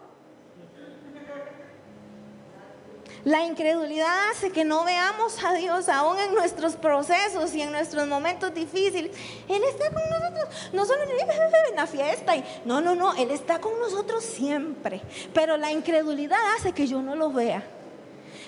La 3.24 3.44
incredulidad 3.44 4.30
hace 4.30 4.50
que 4.50 4.64
no 4.64 4.84
veamos 4.84 5.42
a 5.44 5.52
Dios 5.54 5.88
aún 5.88 6.18
en 6.18 6.34
nuestros 6.34 6.74
procesos 6.74 7.54
y 7.54 7.62
en 7.62 7.70
nuestros 7.70 8.08
momentos 8.08 8.52
difíciles. 8.52 9.16
Él 9.48 9.62
está 9.62 9.92
con 9.92 10.02
nosotros, 10.10 10.48
no 10.72 10.84
solo 10.84 11.02
en 11.04 11.76
la 11.76 11.86
fiesta. 11.86 12.34
No, 12.64 12.80
no, 12.80 12.96
no, 12.96 13.14
Él 13.14 13.30
está 13.30 13.60
con 13.60 13.78
nosotros 13.78 14.24
siempre. 14.24 15.00
Pero 15.32 15.56
la 15.56 15.70
incredulidad 15.70 16.38
hace 16.56 16.72
que 16.72 16.88
yo 16.88 17.00
no 17.00 17.14
lo 17.14 17.30
vea. 17.30 17.62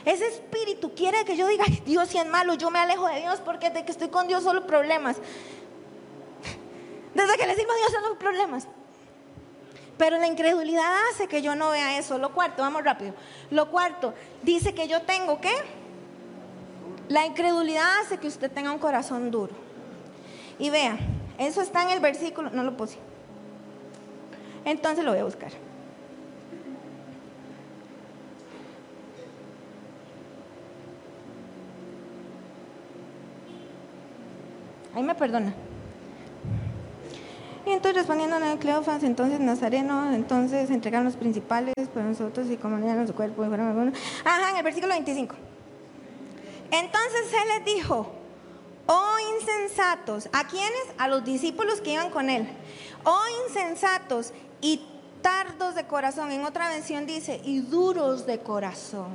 Ese 0.05 0.27
espíritu 0.27 0.93
quiere 0.93 1.25
que 1.25 1.37
yo 1.37 1.47
diga, 1.47 1.65
Dios 1.87 2.09
si 2.09 2.19
es 2.19 2.27
malo, 2.27 2.55
yo 2.55 2.71
me 2.71 2.81
alejo 2.81 3.07
de 3.07 3.21
Dios 3.21 3.41
porque 3.45 3.71
desde 3.71 3.85
que 3.85 3.93
estoy 3.93 4.09
con 4.09 4.27
Dios 4.27 4.43
solo 4.43 4.67
problemas. 4.67 5.17
Desde 7.15 7.37
que 7.37 7.47
le 7.47 7.55
sirvo 7.55 7.71
a 7.73 7.77
Dios 7.77 7.93
solo 7.93 8.19
problemas. 8.19 8.67
Pero 9.97 10.19
la 10.19 10.27
incredulidad 10.27 10.93
hace 11.11 11.29
que 11.29 11.41
yo 11.41 11.55
no 11.55 11.71
vea 11.71 11.99
eso. 11.99 12.19
Lo 12.19 12.33
cuarto, 12.33 12.63
vamos 12.63 12.83
rápido. 12.83 13.15
Lo 13.51 13.71
cuarto, 13.71 14.15
dice 14.43 14.75
que 14.75 14.89
yo 14.89 15.03
tengo 15.03 15.41
que. 15.41 15.53
La 17.09 17.27
incredulidad 17.27 18.01
hace 18.01 18.19
que 18.19 18.27
usted 18.27 18.51
tenga 18.51 18.73
un 18.73 18.79
corazón 18.79 19.31
duro. 19.31 19.53
Y 20.59 20.71
vea, 20.71 20.99
eso 21.39 21.61
está 21.61 21.83
en 21.83 21.91
el 21.91 22.01
versículo, 22.01 22.51
no 22.51 22.63
lo 22.63 22.77
puse. 22.77 22.99
Entonces 24.65 25.05
lo 25.05 25.11
voy 25.11 25.21
a 25.21 25.25
buscar. 25.25 25.53
Ahí 34.95 35.03
me 35.03 35.15
perdona. 35.15 35.53
Y 37.67 37.71
entonces 37.71 37.97
respondiendo 37.97 38.37
a 38.37 38.59
Cleofas, 38.59 39.03
entonces 39.03 39.41
Nazareno, 39.41 40.13
entonces 40.13 40.69
entregaron 40.71 41.07
los 41.07 41.17
principales 41.17 41.73
para 41.95 42.07
nosotros 42.07 42.47
y 42.49 42.59
en 42.63 43.07
su 43.07 43.15
cuerpo. 43.15 43.43
Ajá, 43.43 44.51
en 44.51 44.57
el 44.57 44.63
versículo 44.63 44.93
25. 44.93 45.35
Entonces 46.71 47.23
él 47.33 47.49
les 47.57 47.75
dijo, 47.75 48.13
oh 48.87 49.17
insensatos, 49.39 50.29
¿a 50.33 50.45
quiénes? 50.47 50.83
A 50.99 51.09
los 51.09 51.25
discípulos 51.25 51.81
que 51.81 51.93
iban 51.93 52.11
con 52.11 52.29
él. 52.29 52.47
Oh 53.05 53.23
insensatos 53.47 54.33
y 54.61 54.87
tardos 55.23 55.75
de 55.75 55.87
corazón. 55.87 56.33
En 56.33 56.45
otra 56.45 56.69
versión 56.69 57.07
dice, 57.07 57.41
y 57.45 57.61
duros 57.61 58.27
de 58.27 58.41
corazón. 58.41 59.15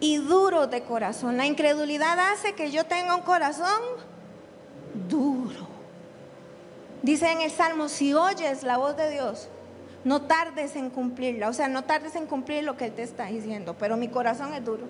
Y 0.00 0.16
duros 0.16 0.70
de 0.70 0.82
corazón. 0.82 1.36
La 1.36 1.44
incredulidad 1.44 2.18
hace 2.32 2.54
que 2.54 2.70
yo 2.70 2.84
tenga 2.84 3.14
un 3.14 3.22
corazón 3.22 3.80
duro. 5.08 5.66
Dice 7.02 7.30
en 7.30 7.40
el 7.40 7.50
Salmo, 7.50 7.88
si 7.88 8.14
oyes 8.14 8.62
la 8.62 8.78
voz 8.78 8.96
de 8.96 9.10
Dios, 9.10 9.48
no 10.04 10.22
tardes 10.22 10.76
en 10.76 10.90
cumplirla. 10.90 11.48
O 11.48 11.52
sea, 11.52 11.68
no 11.68 11.84
tardes 11.84 12.14
en 12.16 12.26
cumplir 12.26 12.64
lo 12.64 12.76
que 12.76 12.86
Él 12.86 12.92
te 12.92 13.02
está 13.02 13.26
diciendo, 13.26 13.76
pero 13.78 13.96
mi 13.96 14.08
corazón 14.08 14.54
es 14.54 14.64
duro. 14.64 14.86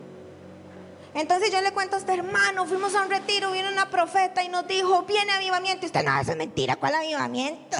Entonces 1.14 1.50
yo 1.50 1.62
le 1.62 1.72
cuento 1.72 1.96
a 1.96 1.98
este 1.98 2.12
hermano, 2.12 2.66
fuimos 2.66 2.94
a 2.94 3.02
un 3.02 3.10
retiro, 3.10 3.50
vino 3.50 3.70
una 3.70 3.88
profeta 3.88 4.44
y 4.44 4.48
nos 4.48 4.66
dijo, 4.66 5.02
viene 5.02 5.32
avivamiento. 5.32 5.84
Y 5.84 5.86
usted, 5.86 6.04
no, 6.04 6.20
eso 6.20 6.32
es 6.32 6.36
mentira, 6.36 6.76
¿cuál 6.76 6.94
avivamiento? 6.94 7.78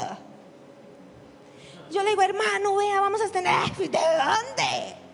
Yo 1.91 2.03
le 2.03 2.11
digo, 2.11 2.23
hermano, 2.23 2.77
vea, 2.77 3.01
vamos 3.01 3.21
a 3.21 3.29
tener, 3.29 3.53
¿de 3.77 3.89
dónde? 3.89 5.06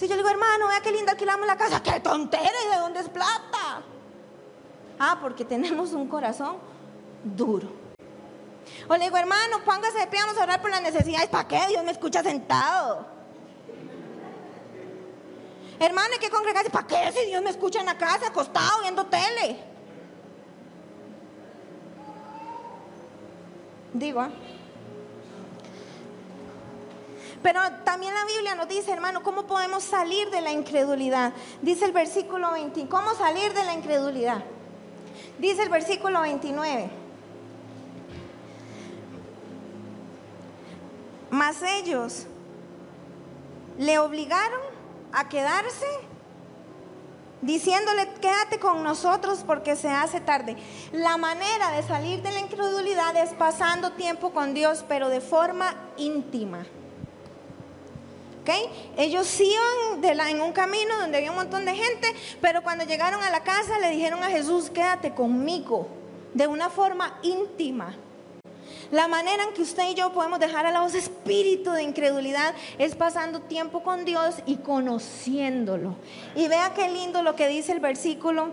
Si 0.00 0.08
yo 0.08 0.16
le 0.16 0.22
digo, 0.22 0.30
hermano, 0.30 0.68
vea 0.68 0.80
qué 0.80 0.92
linda 0.92 1.12
alquilamos 1.12 1.46
la 1.46 1.58
casa, 1.58 1.82
qué 1.82 2.00
tontera 2.00 2.42
y 2.42 2.70
de 2.70 2.76
dónde 2.80 3.00
es 3.00 3.08
plata. 3.10 3.82
Ah, 4.98 5.18
porque 5.20 5.44
tenemos 5.44 5.92
un 5.92 6.08
corazón 6.08 6.56
duro. 7.22 7.68
O 8.88 8.96
le 8.96 9.04
digo, 9.04 9.18
hermano, 9.18 9.62
póngase 9.62 9.98
de 9.98 10.06
pie, 10.06 10.20
vamos 10.22 10.38
a 10.38 10.44
orar 10.44 10.62
por 10.62 10.70
las 10.70 10.80
necesidades. 10.80 11.28
¿Para 11.28 11.46
qué? 11.46 11.66
Dios 11.68 11.84
me 11.84 11.90
escucha 11.90 12.22
sentado. 12.22 13.06
Hermano, 15.78 16.08
hay 16.14 16.18
que 16.18 16.30
congregarse. 16.30 16.70
¿Para 16.70 16.86
qué? 16.86 17.12
Si 17.12 17.26
Dios 17.26 17.42
me 17.42 17.50
escucha 17.50 17.80
en 17.80 17.86
la 17.86 17.98
casa, 17.98 18.28
acostado, 18.28 18.80
viendo 18.80 19.04
tele. 19.04 19.62
Digo, 23.92 24.24
¿eh? 24.24 24.59
Pero 27.42 27.60
también 27.84 28.12
la 28.12 28.24
Biblia 28.26 28.54
nos 28.54 28.68
dice, 28.68 28.92
hermano, 28.92 29.22
¿cómo 29.22 29.46
podemos 29.46 29.82
salir 29.82 30.30
de 30.30 30.42
la 30.42 30.52
incredulidad? 30.52 31.32
Dice 31.62 31.86
el 31.86 31.92
versículo 31.92 32.52
20, 32.52 32.86
¿cómo 32.88 33.14
salir 33.14 33.54
de 33.54 33.64
la 33.64 33.72
incredulidad? 33.72 34.44
Dice 35.38 35.62
el 35.62 35.70
versículo 35.70 36.20
29. 36.20 36.90
Mas 41.30 41.62
ellos 41.62 42.26
le 43.78 43.98
obligaron 43.98 44.60
a 45.12 45.28
quedarse 45.28 45.86
diciéndole, 47.40 48.06
quédate 48.20 48.58
con 48.58 48.82
nosotros 48.82 49.44
porque 49.46 49.76
se 49.76 49.88
hace 49.88 50.20
tarde. 50.20 50.56
La 50.92 51.16
manera 51.16 51.70
de 51.70 51.82
salir 51.84 52.20
de 52.20 52.32
la 52.32 52.40
incredulidad 52.40 53.16
es 53.16 53.30
pasando 53.30 53.92
tiempo 53.92 54.32
con 54.32 54.52
Dios, 54.52 54.84
pero 54.86 55.08
de 55.08 55.22
forma 55.22 55.74
íntima. 55.96 56.66
Ellos 58.96 59.40
iban 59.40 60.00
de 60.00 60.14
la, 60.14 60.30
en 60.30 60.40
un 60.40 60.52
camino 60.52 60.98
donde 60.98 61.18
había 61.18 61.30
un 61.30 61.36
montón 61.36 61.64
de 61.64 61.74
gente, 61.74 62.14
pero 62.40 62.62
cuando 62.62 62.84
llegaron 62.84 63.22
a 63.22 63.30
la 63.30 63.42
casa 63.42 63.78
le 63.78 63.90
dijeron 63.90 64.22
a 64.22 64.28
Jesús, 64.28 64.70
quédate 64.70 65.14
conmigo, 65.14 65.88
de 66.34 66.46
una 66.46 66.70
forma 66.70 67.18
íntima. 67.22 67.96
La 68.90 69.06
manera 69.06 69.44
en 69.44 69.54
que 69.54 69.62
usted 69.62 69.90
y 69.90 69.94
yo 69.94 70.12
podemos 70.12 70.40
dejar 70.40 70.66
a 70.66 70.72
los 70.72 70.94
espíritu 70.94 71.70
de 71.70 71.84
incredulidad 71.84 72.54
es 72.76 72.96
pasando 72.96 73.40
tiempo 73.40 73.84
con 73.84 74.04
Dios 74.04 74.36
y 74.46 74.56
conociéndolo. 74.56 75.94
Y 76.34 76.48
vea 76.48 76.74
qué 76.74 76.90
lindo 76.90 77.22
lo 77.22 77.36
que 77.36 77.46
dice 77.46 77.70
el 77.70 77.78
versículo 77.78 78.50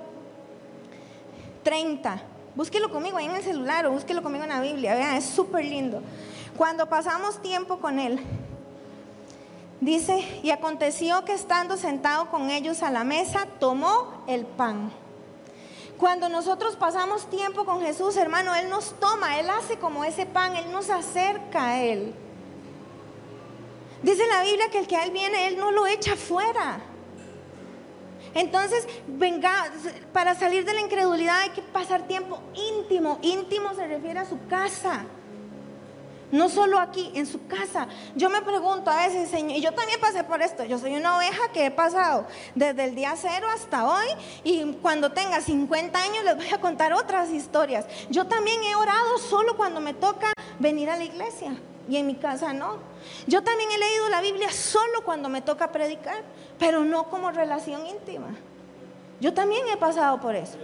30. 1.64 2.22
Búsquelo 2.56 2.92
conmigo 2.92 3.18
ahí 3.18 3.26
en 3.26 3.36
el 3.36 3.44
celular 3.44 3.88
o 3.88 3.92
búsquelo 3.92 4.22
conmigo 4.22 4.44
en 4.44 4.50
la 4.52 4.62
Biblia. 4.62 4.94
Vea, 4.94 5.18
es 5.18 5.26
súper 5.26 5.66
lindo. 5.66 6.02
Cuando 6.56 6.88
pasamos 6.88 7.42
tiempo 7.42 7.80
con 7.80 7.98
Él, 7.98 8.20
dice, 9.82 10.42
y 10.44 10.52
aconteció 10.52 11.26
que 11.26 11.34
estando 11.34 11.78
sentado 11.78 12.30
con 12.30 12.50
ellos 12.50 12.84
a 12.84 12.92
la 12.92 13.04
mesa, 13.04 13.48
tomó 13.60 14.24
el 14.28 14.46
pan 14.46 14.92
cuando 15.98 16.30
nosotros 16.30 16.76
pasamos 16.76 17.28
tiempo 17.30 17.66
con 17.66 17.82
Jesús, 17.82 18.16
hermano, 18.18 18.54
Él 18.54 18.70
nos 18.70 18.94
toma, 19.00 19.40
Él 19.40 19.50
hace 19.50 19.80
como 19.80 20.04
ese 20.04 20.26
pan, 20.26 20.56
Él 20.56 20.72
nos 20.72 20.90
acerca 20.90 21.70
a 21.70 21.84
Él. 21.84 22.14
Dice 24.04 24.24
la 24.28 24.44
Biblia 24.44 24.70
que 24.72 24.80
el 24.80 24.88
que 24.88 24.96
a 24.96 25.06
Él 25.06 25.12
viene, 25.12 25.48
Él 25.48 25.58
no 25.58 25.72
lo 25.72 25.88
echa 25.88 26.16
fuera. 26.16 26.80
Entonces, 28.36 28.88
venga, 29.08 29.72
para 30.14 30.36
salir 30.36 30.66
de 30.66 30.76
la 30.76 30.82
incredulidad 30.82 31.40
hay 31.40 31.50
que 31.50 31.64
pasar 31.64 32.04
tiempo 32.04 32.40
íntimo. 32.54 33.18
Íntimo 33.24 33.74
se 33.74 33.88
refiere 33.88 34.20
a 34.20 34.26
su 34.26 34.38
casa. 34.48 35.06
No 36.32 36.50
solo 36.50 36.80
aquí, 36.80 37.10
en 37.16 37.26
su 37.26 37.48
casa. 37.48 37.88
Yo 38.16 38.30
me 38.30 38.42
pregunto 38.42 38.92
a 38.92 39.08
veces, 39.08 39.30
Señor, 39.30 39.58
y 39.58 39.62
yo 39.62 39.74
también 39.74 40.00
pasé 40.02 40.26
por 40.26 40.42
esto. 40.42 40.66
Yo 40.66 40.78
soy 40.78 40.96
una 40.96 41.18
oveja 41.18 41.52
que 41.54 41.68
he 41.68 41.72
pasado 41.72 42.26
desde 42.54 42.84
el 42.84 42.96
día 42.96 43.14
cero 43.16 43.48
hasta 43.54 43.88
hoy. 43.88 44.08
Y 44.44 44.74
cuando 44.82 45.12
tenga 45.12 45.40
50 45.40 45.98
años 45.98 46.26
les 46.26 46.36
voy 46.36 46.50
a 46.50 46.60
contar 46.60 46.92
otras 46.94 47.30
historias. 47.30 47.86
Yo 48.10 48.28
también 48.28 48.62
he 48.64 48.76
orado 48.76 49.18
solo 49.20 49.56
cuando 49.56 49.80
me 49.80 49.94
toca 49.94 50.34
venir 50.60 50.90
a 50.90 50.98
la 50.98 51.06
iglesia. 51.06 51.56
Y 51.90 51.96
en 51.96 52.06
mi 52.06 52.16
casa 52.16 52.52
no. 52.52 52.78
Yo 53.28 53.42
también 53.42 53.72
he 53.72 53.78
leído 53.78 54.10
la 54.10 54.20
Biblia 54.20 54.52
solo 54.52 55.06
cuando 55.06 55.30
me 55.30 55.42
toca 55.42 55.72
predicar, 55.72 56.24
pero 56.60 56.84
no 56.84 57.10
como 57.10 57.32
relación 57.32 57.88
íntima. 57.88 58.36
Yo 59.22 59.34
también 59.34 59.66
he 59.70 59.78
pasado 59.78 60.20
por 60.20 60.36
eso. 60.36 60.58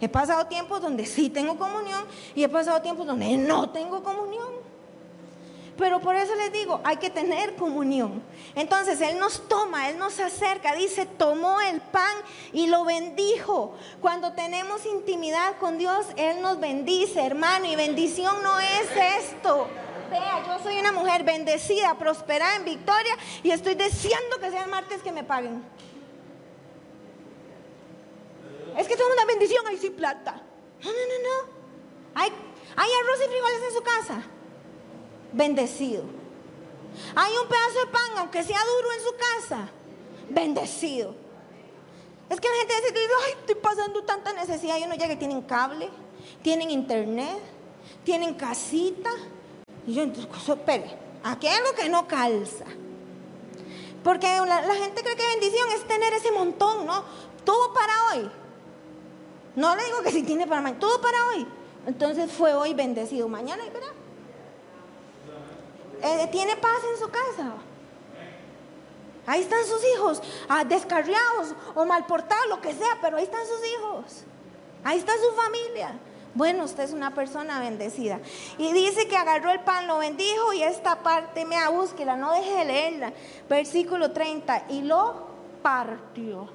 He 0.00 0.08
pasado 0.08 0.46
tiempos 0.46 0.80
donde 0.80 1.04
sí 1.04 1.28
tengo 1.28 1.58
comunión 1.58 2.04
y 2.34 2.42
he 2.42 2.48
pasado 2.48 2.80
tiempos 2.80 3.06
donde 3.06 3.36
no 3.36 3.70
tengo 3.70 4.02
comunión. 4.02 4.51
Pero 5.76 6.00
por 6.00 6.14
eso 6.14 6.34
les 6.34 6.52
digo, 6.52 6.80
hay 6.84 6.96
que 6.98 7.08
tener 7.08 7.56
comunión. 7.56 8.22
Entonces 8.54 9.00
Él 9.00 9.18
nos 9.18 9.48
toma, 9.48 9.88
Él 9.88 9.98
nos 9.98 10.20
acerca, 10.20 10.74
dice, 10.74 11.06
tomó 11.06 11.60
el 11.60 11.80
pan 11.80 12.14
y 12.52 12.66
lo 12.66 12.84
bendijo. 12.84 13.74
Cuando 14.00 14.32
tenemos 14.34 14.84
intimidad 14.84 15.56
con 15.58 15.78
Dios, 15.78 16.06
Él 16.16 16.42
nos 16.42 16.60
bendice, 16.60 17.24
hermano, 17.24 17.66
y 17.66 17.76
bendición 17.76 18.42
no 18.42 18.60
es 18.60 18.90
esto. 19.18 19.66
Vea, 20.10 20.44
yo 20.46 20.62
soy 20.62 20.78
una 20.78 20.92
mujer 20.92 21.24
bendecida, 21.24 21.94
prosperada 21.94 22.56
en 22.56 22.66
victoria 22.66 23.16
y 23.42 23.50
estoy 23.50 23.74
deseando 23.74 24.38
que 24.38 24.50
sea 24.50 24.64
el 24.64 24.70
martes 24.70 25.02
que 25.02 25.10
me 25.10 25.24
paguen. 25.24 25.64
Es 28.76 28.86
que 28.86 28.96
son 28.96 29.10
una 29.10 29.24
bendición, 29.24 29.66
hay 29.66 29.78
sin 29.78 29.94
plata. 29.94 30.42
No, 30.82 30.90
no, 30.90 30.92
no, 30.92 31.28
no. 31.28 31.52
Hay 32.14 32.30
arroz 32.76 33.20
y 33.24 33.28
frijoles 33.28 33.62
en 33.68 33.74
su 33.74 33.82
casa 33.82 34.22
bendecido. 35.32 36.04
Hay 37.14 37.32
un 37.42 37.48
pedazo 37.48 37.86
de 37.86 37.92
pan, 37.92 38.18
aunque 38.18 38.42
sea 38.42 38.58
duro 38.58 38.88
en 38.92 39.04
su 39.04 39.14
casa, 39.16 39.68
bendecido. 40.28 41.14
Es 42.28 42.40
que 42.40 42.48
la 42.48 42.54
gente 42.54 42.74
dice, 42.74 43.10
ay, 43.26 43.32
estoy 43.40 43.54
pasando 43.56 44.02
tanta 44.04 44.32
necesidad 44.32 44.78
y 44.78 44.84
uno 44.84 44.94
llega 44.94 45.12
y 45.12 45.16
tienen 45.16 45.42
cable, 45.42 45.90
tienen 46.42 46.70
internet, 46.70 47.38
tienen 48.04 48.34
casita. 48.34 49.10
Y 49.86 49.94
yo, 49.94 50.02
entonces, 50.02 50.48
espere, 50.48 50.96
aquí 51.22 51.46
hay 51.46 51.58
algo 51.58 51.74
que 51.74 51.88
no 51.88 52.06
calza. 52.06 52.64
Porque 54.02 54.26
la, 54.26 54.62
la, 54.62 54.74
gente 54.74 55.02
cree 55.02 55.16
que 55.16 55.26
bendición 55.26 55.68
es 55.76 55.86
tener 55.86 56.12
ese 56.14 56.32
montón, 56.32 56.86
¿no? 56.86 57.04
Todo 57.44 57.72
para 57.72 57.92
hoy. 58.10 58.30
No 59.54 59.76
le 59.76 59.84
digo 59.84 60.02
que 60.02 60.10
si 60.10 60.22
tiene 60.22 60.46
para 60.46 60.60
mañana, 60.60 60.80
todo 60.80 61.00
para 61.00 61.26
hoy. 61.28 61.46
Entonces 61.86 62.30
fue 62.32 62.54
hoy 62.54 62.74
bendecido. 62.74 63.28
Mañana, 63.28 63.62
¿verdad? 63.72 63.92
Eh, 66.02 66.28
tiene 66.32 66.56
paz 66.56 66.80
en 66.92 66.98
su 66.98 67.08
casa. 67.10 67.52
Ahí 69.24 69.42
están 69.42 69.64
sus 69.64 69.80
hijos, 69.94 70.20
ah, 70.48 70.64
descarriados 70.64 71.54
o 71.76 71.84
mal 71.84 72.06
portados, 72.06 72.48
lo 72.48 72.60
que 72.60 72.74
sea, 72.74 72.98
pero 73.00 73.16
ahí 73.16 73.24
están 73.24 73.46
sus 73.46 73.60
hijos. 73.68 74.24
Ahí 74.82 74.98
está 74.98 75.12
su 75.12 75.36
familia. 75.36 75.94
Bueno, 76.34 76.64
usted 76.64 76.84
es 76.84 76.92
una 76.92 77.14
persona 77.14 77.60
bendecida. 77.60 78.18
Y 78.58 78.72
dice 78.72 79.06
que 79.06 79.16
agarró 79.16 79.50
el 79.52 79.60
pan, 79.60 79.86
lo 79.86 79.98
bendijo 79.98 80.52
y 80.54 80.62
esta 80.62 81.02
parte, 81.02 81.44
me 81.44 81.56
búsquela, 81.68 82.16
no 82.16 82.32
deje 82.32 82.54
de 82.54 82.64
leerla. 82.64 83.12
Versículo 83.48 84.10
30, 84.10 84.64
y 84.70 84.82
lo 84.82 85.26
partió. 85.62 86.48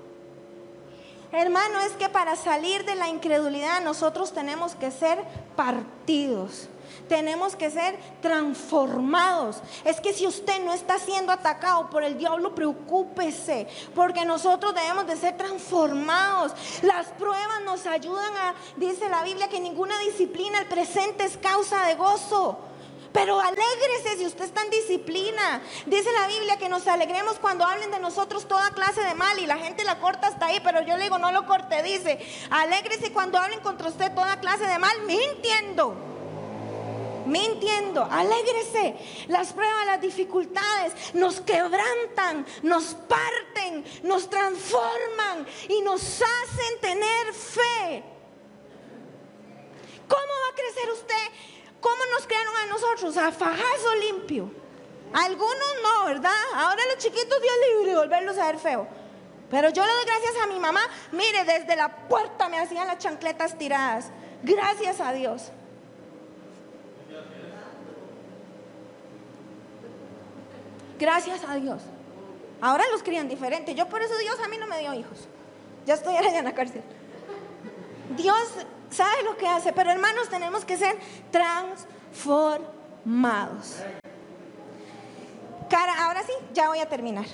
Hermano, 1.32 1.80
es 1.82 1.94
que 1.94 2.10
para 2.10 2.36
salir 2.36 2.86
de 2.86 2.96
la 2.96 3.08
incredulidad 3.08 3.82
nosotros 3.82 4.34
tenemos 4.34 4.76
que 4.76 4.92
ser 4.92 5.24
partidos 5.56 6.70
tenemos 7.08 7.56
que 7.56 7.70
ser 7.70 7.98
transformados. 8.22 9.58
Es 9.84 10.00
que 10.00 10.14
si 10.14 10.28
usted 10.28 10.64
no 10.64 10.74
está 10.74 11.00
siendo 11.00 11.32
atacado 11.32 11.90
por 11.90 12.04
el 12.04 12.18
diablo, 12.18 12.54
preocúpese, 12.54 13.68
porque 13.96 14.26
nosotros 14.26 14.74
debemos 14.76 15.08
de 15.08 15.16
ser 15.16 15.38
transformados. 15.38 16.54
Las 16.82 17.08
pruebas 17.08 17.62
nos 17.66 17.86
ayudan 17.86 18.36
a, 18.38 18.56
dice 18.76 19.10
la 19.10 19.24
Biblia, 19.24 19.48
que 19.48 19.60
ninguna 19.60 20.00
disciplina 20.00 20.60
al 20.60 20.68
presente 20.68 21.26
es 21.26 21.38
causa 21.38 21.86
de 21.88 21.96
gozo. 21.96 22.60
Pero 23.14 23.40
alégrese 23.40 24.18
si 24.18 24.26
usted 24.28 24.46
está 24.46 24.62
en 24.62 24.70
disciplina. 24.70 25.62
Dice 25.88 26.12
la 26.12 26.28
Biblia 26.28 26.58
que 26.58 26.70
nos 26.70 26.86
alegremos 26.88 27.40
cuando 27.40 27.66
hablen 27.66 27.90
de 27.90 28.00
nosotros 28.00 28.48
toda 28.48 28.70
clase 28.72 29.02
de 29.02 29.16
mal 29.16 29.40
y 29.40 29.48
la 29.48 29.58
gente 29.58 29.84
la 29.84 30.00
corta 30.00 30.28
hasta 30.28 30.48
ahí, 30.48 30.60
pero 30.64 30.82
yo 30.82 30.98
le 30.98 31.06
digo, 31.06 31.18
no 31.18 31.32
lo 31.32 31.48
corte, 31.48 31.82
dice, 31.82 32.20
alégrese 32.52 33.12
cuando 33.12 33.40
hablen 33.40 33.60
contra 33.62 33.90
usted 33.90 34.14
toda 34.14 34.40
clase 34.40 34.68
de 34.68 34.78
mal, 34.78 35.02
mintiendo 35.08 36.07
mintiendo, 37.28 38.04
alégrese. 38.04 38.96
Las 39.28 39.54
pruebas, 39.54 39.86
las 39.86 40.02
dificultades 40.02 40.94
nos 41.14 41.42
quebrantan, 41.42 42.46
nos 42.64 42.96
parten, 42.96 43.86
nos 44.04 44.30
transforman 44.30 45.46
y 45.70 45.82
nos 45.82 46.02
hacen 46.02 46.80
tener 46.82 47.34
fe. 47.34 48.04
¿Cómo 50.08 50.22
va 50.22 50.50
a 50.52 50.56
crecer 50.56 50.92
usted? 50.92 51.78
¿Cómo 51.82 52.04
nos 52.14 52.26
crearon 52.26 52.56
a 52.56 52.66
nosotros? 52.68 53.18
A 53.18 53.32
fajazo 53.32 53.96
limpio. 53.96 54.52
Algunos 55.14 55.74
no, 55.84 56.06
¿verdad? 56.06 56.32
Ahora 56.56 56.82
los 56.94 56.98
chiquitos 56.98 57.42
Dios 57.42 57.54
libre 57.70 57.92
de 57.92 57.98
volverlos 57.98 58.38
a 58.38 58.48
ver 58.48 58.60
feo. 58.60 58.88
Pero 59.50 59.70
yo 59.70 59.86
le 59.86 59.92
doy 59.92 60.06
gracias 60.06 60.34
a 60.44 60.48
mi 60.48 60.60
mamá. 60.60 60.82
Mire, 61.12 61.46
desde 61.46 61.76
la 61.76 62.08
puerta 62.08 62.50
me 62.50 62.60
hacían 62.60 62.88
las 62.88 62.98
chancletas 63.00 63.58
tiradas. 63.58 64.12
Gracias 64.44 65.00
a 65.00 65.14
Dios. 65.14 65.52
Gracias 71.00 71.44
a 71.48 71.56
Dios. 71.56 71.82
Ahora 72.62 72.84
los 72.92 73.02
crían 73.04 73.30
diferente. 73.30 73.76
Yo 73.76 73.88
por 73.88 74.02
eso 74.02 74.18
Dios 74.18 74.40
a 74.44 74.48
mí 74.48 74.58
no 74.58 74.66
me 74.68 74.80
dio 74.80 74.94
hijos. 74.94 75.28
Ya 75.86 75.94
estoy 75.94 76.16
allá 76.16 76.40
en 76.40 76.46
la 76.46 76.54
cárcel. 76.54 76.82
Dios 78.16 78.38
sabe 78.90 79.24
lo 79.24 79.38
que 79.38 79.48
hace, 79.48 79.74
pero 79.74 79.92
hermanos 79.92 80.30
tenemos 80.30 80.66
que 80.66 80.78
ser 80.78 80.98
transformados. 81.32 83.76
Cara, 85.70 86.06
ahora 86.06 86.24
sí, 86.24 86.32
ya 86.54 86.70
voy 86.70 86.80
a 86.80 86.90
terminar. 86.90 87.26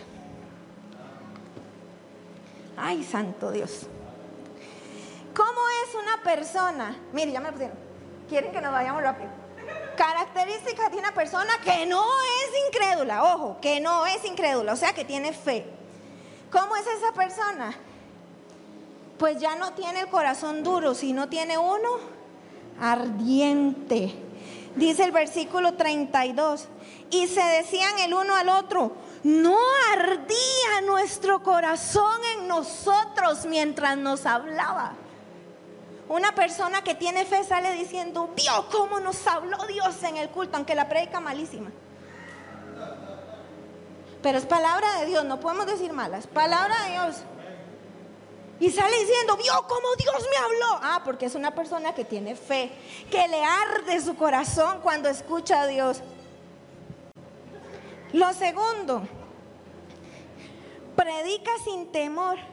Ay, 2.75 3.03
santo 3.03 3.51
Dios. 3.51 3.85
¿Cómo 5.35 5.61
es 5.83 5.93
una 5.95 6.23
persona? 6.23 6.97
Mire, 7.13 7.31
ya 7.31 7.39
me 7.39 7.45
lo 7.47 7.53
pusieron. 7.53 7.77
Quieren 8.27 8.51
que 8.51 8.61
nos 8.61 8.71
vayamos 8.71 9.03
rápido 9.03 9.42
características 9.95 10.91
de 10.91 10.97
una 10.97 11.13
persona 11.13 11.51
que 11.63 11.85
no 11.85 12.03
es 12.03 12.67
incrédula, 12.67 13.23
ojo, 13.23 13.57
que 13.61 13.79
no 13.79 14.05
es 14.05 14.23
incrédula, 14.25 14.73
o 14.73 14.75
sea, 14.75 14.93
que 14.93 15.05
tiene 15.05 15.33
fe. 15.33 15.65
¿Cómo 16.51 16.75
es 16.75 16.85
esa 16.87 17.11
persona? 17.13 17.73
Pues 19.17 19.39
ya 19.39 19.55
no 19.55 19.73
tiene 19.73 20.01
el 20.01 20.07
corazón 20.07 20.63
duro, 20.63 20.93
sino 20.95 21.29
tiene 21.29 21.57
uno 21.57 21.89
ardiente. 22.79 24.13
Dice 24.75 25.03
el 25.03 25.11
versículo 25.11 25.75
32, 25.75 26.67
y 27.11 27.27
se 27.27 27.43
decían 27.43 27.99
el 27.99 28.13
uno 28.13 28.35
al 28.35 28.49
otro, 28.49 28.91
no 29.23 29.57
ardía 29.93 30.81
nuestro 30.85 31.43
corazón 31.43 32.19
en 32.35 32.47
nosotros 32.47 33.45
mientras 33.45 33.97
nos 33.97 34.25
hablaba. 34.25 34.93
Una 36.13 36.35
persona 36.35 36.83
que 36.83 36.93
tiene 36.93 37.25
fe 37.25 37.43
sale 37.43 37.71
diciendo, 37.71 38.29
vio 38.35 38.67
cómo 38.71 38.99
nos 38.99 39.25
habló 39.25 39.57
Dios 39.65 40.03
en 40.03 40.17
el 40.17 40.29
culto, 40.29 40.57
aunque 40.57 40.75
la 40.75 40.87
predica 40.87 41.19
malísima. 41.19 41.71
Pero 44.21 44.37
es 44.37 44.45
palabra 44.45 44.99
de 44.99 45.07
Dios, 45.07 45.25
no 45.25 45.39
podemos 45.39 45.65
decir 45.65 45.91
malas, 45.91 46.27
palabra 46.27 46.75
de 46.83 46.91
Dios. 46.91 47.15
Y 48.59 48.69
sale 48.69 48.95
diciendo, 48.99 49.37
vio 49.37 49.53
cómo 49.67 49.87
Dios 49.97 50.27
me 50.29 50.37
habló. 50.37 50.79
Ah, 50.83 51.01
porque 51.03 51.25
es 51.25 51.33
una 51.33 51.55
persona 51.55 51.95
que 51.95 52.05
tiene 52.05 52.35
fe, 52.35 52.71
que 53.09 53.27
le 53.27 53.43
arde 53.43 53.99
su 53.99 54.15
corazón 54.15 54.81
cuando 54.83 55.09
escucha 55.09 55.61
a 55.61 55.65
Dios. 55.65 56.03
Lo 58.11 58.31
segundo, 58.33 59.01
predica 60.95 61.49
sin 61.63 61.91
temor. 61.91 62.52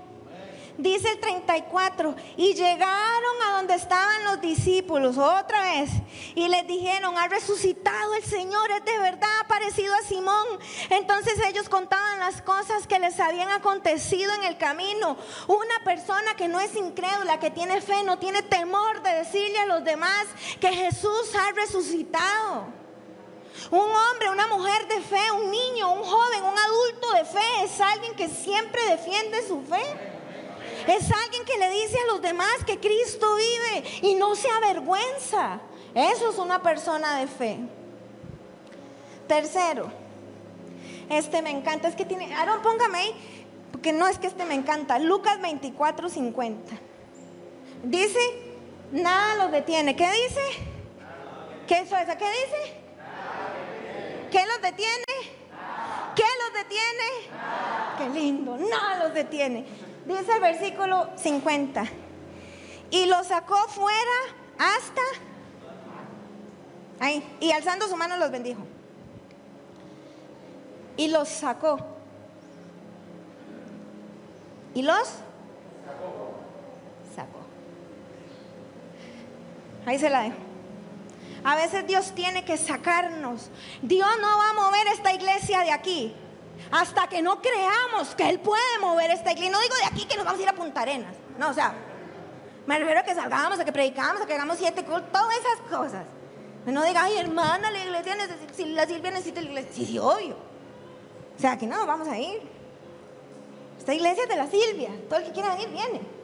Dice 0.80 1.10
el 1.10 1.20
34, 1.20 2.14
y 2.38 2.54
llegaron 2.54 3.42
a 3.46 3.56
donde 3.56 3.74
estaban 3.74 4.24
los 4.24 4.40
discípulos 4.40 5.18
otra 5.18 5.60
vez 5.62 5.90
y 6.34 6.48
les 6.48 6.66
dijeron, 6.66 7.18
ha 7.18 7.28
resucitado 7.28 8.14
el 8.14 8.24
Señor, 8.24 8.70
es 8.70 8.84
de 8.86 8.98
verdad 8.98 9.46
parecido 9.46 9.94
a 9.94 10.02
Simón. 10.02 10.46
Entonces 10.88 11.34
ellos 11.46 11.68
contaban 11.68 12.20
las 12.20 12.40
cosas 12.40 12.86
que 12.86 12.98
les 12.98 13.20
habían 13.20 13.50
acontecido 13.50 14.32
en 14.32 14.44
el 14.44 14.56
camino. 14.56 15.18
Una 15.48 15.84
persona 15.84 16.34
que 16.34 16.48
no 16.48 16.58
es 16.60 16.74
incrédula, 16.74 17.38
que 17.38 17.50
tiene 17.50 17.82
fe, 17.82 18.02
no 18.02 18.18
tiene 18.18 18.40
temor 18.42 19.02
de 19.02 19.16
decirle 19.16 19.58
a 19.58 19.66
los 19.66 19.84
demás 19.84 20.26
que 20.60 20.72
Jesús 20.72 21.34
ha 21.38 21.52
resucitado. 21.52 22.68
Un 23.70 23.80
hombre, 23.80 24.30
una 24.30 24.46
mujer 24.46 24.88
de 24.88 25.00
fe, 25.02 25.30
un 25.32 25.50
niño, 25.50 25.92
un 25.92 26.02
joven, 26.02 26.42
un 26.42 26.58
adulto 26.58 27.12
de 27.12 27.24
fe 27.26 27.64
es 27.64 27.80
alguien 27.82 28.14
que 28.14 28.28
siempre 28.28 28.82
defiende 28.86 29.46
su 29.46 29.60
fe. 29.60 30.09
Es 30.86 31.10
alguien 31.10 31.44
que 31.44 31.58
le 31.58 31.70
dice 31.70 31.98
a 31.98 32.12
los 32.12 32.22
demás 32.22 32.64
que 32.66 32.78
Cristo 32.78 33.26
vive 33.36 33.84
y 34.02 34.14
no 34.14 34.34
se 34.34 34.48
avergüenza. 34.50 35.60
Eso 35.94 36.30
es 36.30 36.38
una 36.38 36.62
persona 36.62 37.18
de 37.18 37.26
fe. 37.26 37.58
Tercero, 39.26 39.90
este 41.08 41.42
me 41.42 41.50
encanta, 41.50 41.88
es 41.88 41.94
que 41.94 42.04
tiene, 42.04 42.34
Aaron, 42.34 42.62
póngame 42.62 42.98
ahí, 42.98 43.14
porque 43.72 43.92
no 43.92 44.06
es 44.08 44.18
que 44.18 44.26
este 44.26 44.44
me 44.44 44.54
encanta. 44.54 44.98
Lucas 44.98 45.40
24, 45.40 46.08
50. 46.08 46.72
Dice, 47.84 48.18
nada 48.92 49.36
los 49.36 49.52
detiene. 49.52 49.94
¿Qué 49.96 50.08
dice? 50.10 50.40
¿Qué 51.66 51.78
es 51.78 51.86
eso? 51.86 51.96
¿Qué 51.96 52.30
dice? 52.30 52.80
¿Qué 54.30 54.46
los 54.46 54.62
detiene? 54.62 55.04
¿Qué 56.14 56.22
los 56.22 56.62
detiene? 56.62 57.30
Qué 57.98 58.08
lindo, 58.08 58.56
nada 58.56 59.04
los 59.04 59.14
detiene. 59.14 59.66
Dice 60.10 60.32
el 60.32 60.40
versículo 60.40 61.08
50. 61.16 61.84
Y 62.90 63.06
lo 63.06 63.22
sacó 63.22 63.56
fuera 63.68 64.18
hasta... 64.58 65.00
Ahí. 66.98 67.24
Y 67.38 67.52
alzando 67.52 67.86
su 67.86 67.96
mano 67.96 68.16
los 68.16 68.30
bendijo. 68.32 68.60
Y 70.96 71.08
los 71.08 71.28
sacó. 71.28 71.78
¿Y 74.74 74.82
los? 74.82 75.08
Sacó. 77.14 77.38
Ahí 79.86 79.98
se 79.98 80.10
la 80.10 80.22
dejo. 80.22 80.36
A 81.44 81.54
veces 81.54 81.86
Dios 81.86 82.12
tiene 82.16 82.44
que 82.44 82.56
sacarnos. 82.58 83.48
Dios 83.80 84.10
no 84.20 84.26
va 84.26 84.50
a 84.50 84.52
mover 84.54 84.88
esta 84.88 85.14
iglesia 85.14 85.60
de 85.60 85.70
aquí 85.70 86.16
hasta 86.70 87.08
que 87.08 87.22
no 87.22 87.40
creamos 87.40 88.14
que 88.14 88.28
Él 88.28 88.40
puede 88.40 88.78
mover 88.80 89.10
esta 89.10 89.32
iglesia. 89.32 89.52
No 89.52 89.60
digo 89.60 89.74
de 89.76 89.84
aquí 89.84 90.06
que 90.06 90.16
nos 90.16 90.24
vamos 90.24 90.40
a 90.40 90.42
ir 90.42 90.48
a 90.48 90.52
Punta 90.52 90.82
Arenas. 90.82 91.14
No, 91.38 91.50
o 91.50 91.54
sea, 91.54 91.74
me 92.66 92.78
refiero 92.78 93.00
a 93.00 93.02
que 93.02 93.14
salgamos, 93.14 93.58
a 93.58 93.64
que 93.64 93.72
predicamos, 93.72 94.22
a 94.22 94.26
que 94.26 94.34
hagamos 94.34 94.58
siete 94.58 94.84
cultos, 94.84 95.10
todas 95.12 95.36
esas 95.36 95.60
cosas. 95.68 96.04
No 96.66 96.84
diga, 96.84 97.04
ay 97.04 97.16
hermana, 97.16 97.70
la 97.70 97.82
iglesia 97.82 98.14
necesita, 98.14 98.54
si 98.54 98.64
la 98.66 98.86
Silvia 98.86 99.10
necesita 99.10 99.40
la 99.40 99.48
iglesia. 99.48 99.72
Sí, 99.72 99.86
sí, 99.86 99.98
obvio. 99.98 100.36
O 101.36 101.40
sea, 101.40 101.52
aquí 101.52 101.66
no 101.66 101.86
vamos 101.86 102.06
a 102.06 102.18
ir. 102.18 102.42
Esta 103.78 103.94
iglesia 103.94 104.24
es 104.24 104.28
de 104.28 104.36
la 104.36 104.46
Silvia. 104.46 104.90
Todo 105.08 105.20
el 105.20 105.24
que 105.26 105.32
quiera 105.32 105.54
venir, 105.54 105.70
viene. 105.70 106.19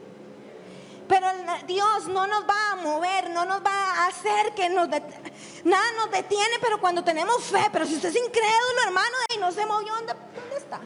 Pero 1.09 1.27
Dios 1.67 2.07
no 2.09 2.27
nos 2.27 2.45
va 2.45 2.73
a 2.73 2.77
mover, 2.77 3.31
no 3.31 3.45
nos 3.45 3.65
va 3.65 3.71
a 3.71 4.07
hacer 4.09 4.55
que 4.55 4.69
nos... 4.69 4.89
Nada 4.89 5.85
nos 5.97 6.11
detiene, 6.11 6.57
pero 6.61 6.81
cuando 6.81 7.05
tenemos 7.05 7.45
fe. 7.45 7.69
Pero 7.73 7.87
si 7.87 7.95
usted 7.95 8.09
es 8.09 8.17
incrédulo, 8.17 8.83
hermano, 8.87 9.17
y 9.35 9.39
no 9.39 9.53
se 9.53 9.65
movió, 9.67 9.95
¿dónde, 9.95 10.15
está? 10.57 10.81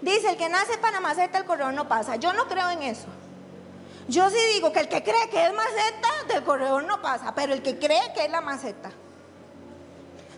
Dice, 0.00 0.30
el 0.30 0.36
que 0.36 0.48
nace 0.48 0.78
para 0.78 1.00
maceta, 1.00 1.38
el 1.38 1.44
corredor 1.44 1.72
no 1.72 1.88
pasa. 1.88 2.16
Yo 2.16 2.32
no 2.32 2.46
creo 2.46 2.70
en 2.70 2.82
eso. 2.82 3.06
Yo 4.08 4.30
sí 4.30 4.38
digo 4.54 4.72
que 4.72 4.80
el 4.80 4.88
que 4.88 5.02
cree 5.02 5.28
que 5.30 5.46
es 5.46 5.52
maceta, 5.52 6.08
del 6.28 6.44
corredor 6.44 6.84
no 6.84 7.02
pasa. 7.02 7.34
Pero 7.34 7.52
el 7.52 7.62
que 7.62 7.78
cree 7.78 8.12
que 8.14 8.24
es 8.24 8.30
la 8.30 8.40
maceta. 8.40 8.92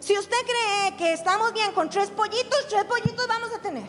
Si 0.00 0.16
usted 0.16 0.36
cree 0.46 0.96
que 0.96 1.12
estamos 1.12 1.52
bien 1.52 1.72
con 1.72 1.90
tres 1.90 2.10
pollitos, 2.10 2.68
tres 2.68 2.84
pollitos 2.84 3.26
vamos 3.28 3.52
a 3.52 3.58
tener. 3.60 3.88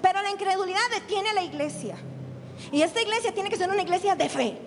Pero 0.00 0.22
la 0.22 0.30
incredulidad 0.30 0.88
detiene 0.92 1.32
la 1.32 1.42
iglesia. 1.42 1.96
Y 2.72 2.82
esta 2.82 3.00
iglesia 3.00 3.32
tiene 3.32 3.50
que 3.50 3.56
ser 3.56 3.70
una 3.70 3.82
iglesia 3.82 4.14
de 4.14 4.28
fe. 4.28 4.58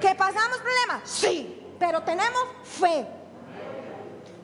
¿Que 0.00 0.14
pasamos 0.14 0.58
problemas? 0.58 1.08
Sí, 1.08 1.62
pero 1.78 2.02
tenemos 2.02 2.44
fe. 2.64 3.06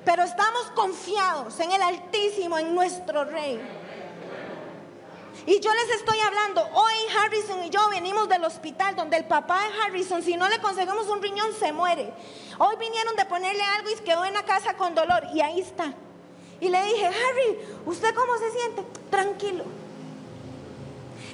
Pero 0.04 0.22
estamos 0.22 0.62
confiados 0.74 1.58
en 1.60 1.72
el 1.72 1.82
Altísimo, 1.82 2.58
en 2.58 2.74
nuestro 2.74 3.24
Rey. 3.24 3.60
Y 5.46 5.58
yo 5.60 5.70
les 5.72 5.96
estoy 5.96 6.18
hablando, 6.20 6.66
hoy 6.74 6.92
Harrison 7.18 7.64
y 7.64 7.70
yo 7.70 7.88
venimos 7.88 8.28
del 8.28 8.44
hospital 8.44 8.94
donde 8.94 9.16
el 9.16 9.24
papá 9.24 9.60
de 9.62 9.82
Harrison, 9.82 10.22
si 10.22 10.36
no 10.36 10.48
le 10.48 10.58
conseguimos 10.60 11.08
un 11.08 11.22
riñón, 11.22 11.52
se 11.54 11.72
muere. 11.72 12.12
Hoy 12.58 12.76
vinieron 12.78 13.16
de 13.16 13.24
ponerle 13.24 13.62
algo 13.62 13.90
y 13.90 13.94
quedó 14.04 14.24
en 14.24 14.34
la 14.34 14.44
casa 14.44 14.74
con 14.74 14.94
dolor 14.94 15.24
y 15.32 15.40
ahí 15.40 15.60
está. 15.60 15.94
Y 16.60 16.68
le 16.68 16.82
dije, 16.84 17.06
Harry, 17.06 17.58
¿usted 17.86 18.14
cómo 18.14 18.36
se 18.36 18.50
siente? 18.50 18.84
Tranquilo. 19.10 19.64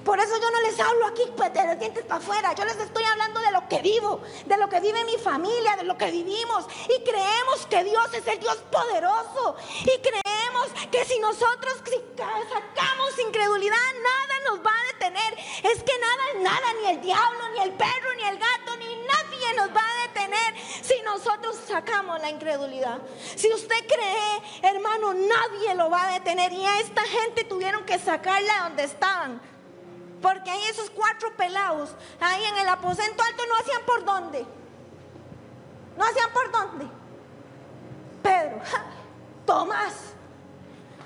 Por 0.06 0.20
eso 0.20 0.40
yo 0.40 0.50
no 0.52 0.60
les 0.60 0.78
hablo 0.78 1.04
aquí 1.06 1.22
pues, 1.36 1.52
de 1.52 1.66
los 1.66 1.80
dientes 1.80 2.04
para 2.04 2.20
afuera. 2.20 2.52
Yo 2.54 2.64
les 2.64 2.76
estoy 2.76 3.02
hablando 3.02 3.40
de 3.40 3.50
lo 3.50 3.68
que 3.68 3.82
vivo, 3.82 4.22
de 4.46 4.56
lo 4.56 4.68
que 4.68 4.78
vive 4.78 5.04
mi 5.04 5.16
familia, 5.18 5.74
de 5.74 5.82
lo 5.82 5.98
que 5.98 6.12
vivimos. 6.12 6.64
Y 6.84 7.02
creemos 7.02 7.66
que 7.68 7.82
Dios 7.82 8.14
es 8.14 8.24
el 8.28 8.38
Dios 8.38 8.56
poderoso. 8.70 9.56
Y 9.80 10.00
creemos 10.00 10.68
que 10.92 11.04
si 11.06 11.18
nosotros 11.18 11.82
sacamos 12.16 13.18
incredulidad, 13.18 13.76
nada 14.00 14.34
nos 14.48 14.64
va 14.64 14.70
a 14.70 14.92
detener. 14.92 15.34
Es 15.64 15.82
que 15.82 15.98
nada, 15.98 16.52
nada, 16.52 16.72
ni 16.80 16.90
el 16.90 17.00
diablo, 17.00 17.48
ni 17.54 17.62
el 17.62 17.72
perro, 17.72 18.14
ni 18.16 18.28
el 18.28 18.38
gato, 18.38 18.76
ni 18.76 18.86
nadie 18.86 19.54
nos 19.56 19.70
va 19.70 19.82
a 19.82 20.06
detener 20.06 20.54
si 20.82 21.02
nosotros 21.02 21.56
sacamos 21.66 22.20
la 22.20 22.30
incredulidad. 22.30 23.00
Si 23.34 23.52
usted 23.52 23.88
cree, 23.88 24.70
hermano, 24.70 25.14
nadie 25.14 25.74
lo 25.74 25.90
va 25.90 26.10
a 26.10 26.12
detener. 26.12 26.52
Y 26.52 26.64
a 26.64 26.78
esta 26.78 27.02
gente 27.02 27.42
tuvieron 27.42 27.84
que 27.84 27.98
sacarla 27.98 28.68
donde 28.68 28.84
estaban 28.84 29.55
porque 30.26 30.50
ahí 30.50 30.60
esos 30.68 30.90
cuatro 30.90 31.32
pelados, 31.36 31.90
ahí 32.18 32.42
en 32.46 32.58
el 32.58 32.68
aposento 32.68 33.22
alto, 33.22 33.44
no 33.46 33.54
hacían 33.60 33.82
por 33.86 34.04
dónde. 34.04 34.44
No 35.96 36.04
hacían 36.04 36.32
por 36.32 36.50
dónde. 36.50 36.86
Pedro, 38.24 38.60
Tomás, 39.46 39.94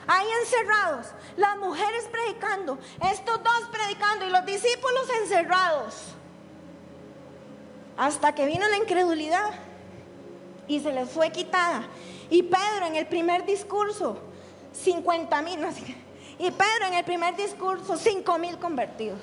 ahí 0.06 0.26
encerrados, 0.40 1.08
las 1.36 1.58
mujeres 1.58 2.08
predicando, 2.10 2.78
estos 3.12 3.42
dos 3.42 3.68
predicando 3.70 4.24
y 4.24 4.30
los 4.30 4.46
discípulos 4.46 5.10
encerrados. 5.20 5.96
Hasta 7.98 8.34
que 8.34 8.46
vino 8.46 8.66
la 8.68 8.78
incredulidad 8.78 9.50
y 10.66 10.80
se 10.80 10.94
les 10.94 11.10
fue 11.10 11.30
quitada. 11.30 11.82
Y 12.30 12.42
Pedro 12.44 12.86
en 12.86 12.96
el 12.96 13.06
primer 13.06 13.44
discurso, 13.44 14.16
50 14.72 15.42
mil, 15.42 15.60
no 15.60 15.68
y 16.40 16.50
Pedro 16.50 16.86
en 16.86 16.94
el 16.94 17.04
primer 17.04 17.36
discurso, 17.36 17.98
cinco 17.98 18.38
mil 18.38 18.58
convertidos. 18.58 19.20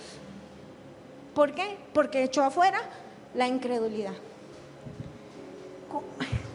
¿Por 1.34 1.56
qué? 1.56 1.80
Porque 1.92 2.22
echó 2.22 2.44
afuera 2.44 2.80
la 3.34 3.48
incredulidad. 3.48 4.14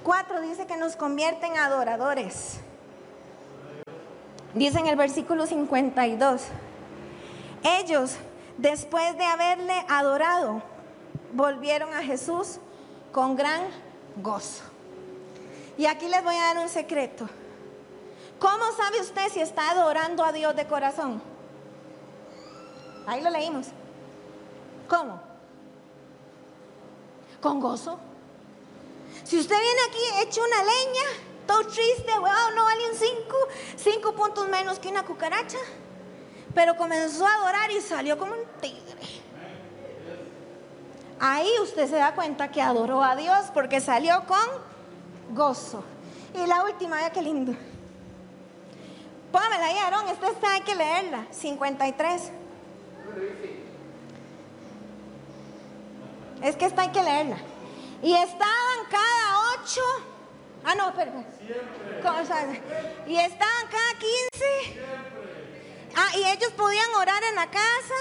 Cuatro 0.04 0.40
dice 0.40 0.66
que 0.68 0.76
nos 0.76 0.94
convierte 0.94 1.46
en 1.46 1.56
adoradores. 1.56 2.60
Dice 4.54 4.78
en 4.78 4.86
el 4.86 4.94
versículo 4.94 5.46
52, 5.46 6.42
ellos 7.80 8.16
después 8.56 9.18
de 9.18 9.24
haberle 9.24 9.84
adorado, 9.88 10.62
volvieron 11.32 11.92
a 11.92 12.04
Jesús 12.04 12.58
con 13.10 13.34
gran 13.34 13.62
gozo. 14.16 14.62
Y 15.76 15.86
aquí 15.86 16.06
les 16.06 16.22
voy 16.22 16.36
a 16.36 16.54
dar 16.54 16.58
un 16.58 16.68
secreto. 16.68 17.28
¿Cómo 18.42 18.72
sabe 18.72 19.00
usted 19.00 19.28
si 19.32 19.40
está 19.40 19.70
adorando 19.70 20.24
a 20.24 20.32
Dios 20.32 20.56
de 20.56 20.66
corazón? 20.66 21.22
Ahí 23.06 23.22
lo 23.22 23.30
leímos. 23.30 23.68
¿Cómo? 24.88 25.20
Con 27.40 27.60
gozo. 27.60 28.00
Si 29.22 29.38
usted 29.38 29.54
viene 29.56 29.80
aquí 29.88 30.26
hecho 30.26 30.40
una 30.42 30.58
leña, 30.64 31.04
todo 31.46 31.68
triste, 31.68 32.10
wow, 32.18 32.56
no 32.56 32.64
valen 32.64 32.96
cinco, 32.96 33.36
cinco 33.76 34.12
puntos 34.12 34.48
menos 34.48 34.80
que 34.80 34.88
una 34.88 35.04
cucaracha. 35.04 35.58
Pero 36.52 36.76
comenzó 36.76 37.24
a 37.24 37.34
adorar 37.34 37.70
y 37.70 37.80
salió 37.80 38.18
como 38.18 38.32
un 38.32 38.44
tigre. 38.60 39.22
Ahí 41.20 41.48
usted 41.62 41.88
se 41.88 41.94
da 41.94 42.16
cuenta 42.16 42.50
que 42.50 42.60
adoró 42.60 43.04
a 43.04 43.14
Dios 43.14 43.52
porque 43.54 43.80
salió 43.80 44.24
con 44.26 44.48
gozo. 45.30 45.84
Y 46.34 46.44
la 46.44 46.64
última, 46.64 46.96
vea 46.96 47.12
qué 47.12 47.22
lindo. 47.22 47.54
Póngamela 49.32 49.64
ahí, 49.64 49.78
Aarón, 49.78 50.08
esta 50.08 50.28
está, 50.28 50.52
hay 50.52 50.60
que 50.60 50.74
leerla. 50.74 51.26
53. 51.30 52.30
Es 56.42 56.56
que 56.56 56.66
esta 56.66 56.82
hay 56.82 56.88
que 56.90 57.02
leerla. 57.02 57.38
Y 58.02 58.14
estaban 58.14 58.78
cada 58.90 59.54
ocho. 59.54 59.80
Ah, 60.64 60.74
no, 60.74 60.92
perdón. 60.94 61.26
Y 63.06 63.16
estaban 63.16 63.66
cada 63.70 63.92
quince. 63.98 64.80
Ah, 65.96 66.16
y 66.16 66.24
ellos 66.24 66.52
podían 66.52 66.92
orar 66.94 67.22
en 67.24 67.34
la 67.34 67.46
casa. 67.46 67.94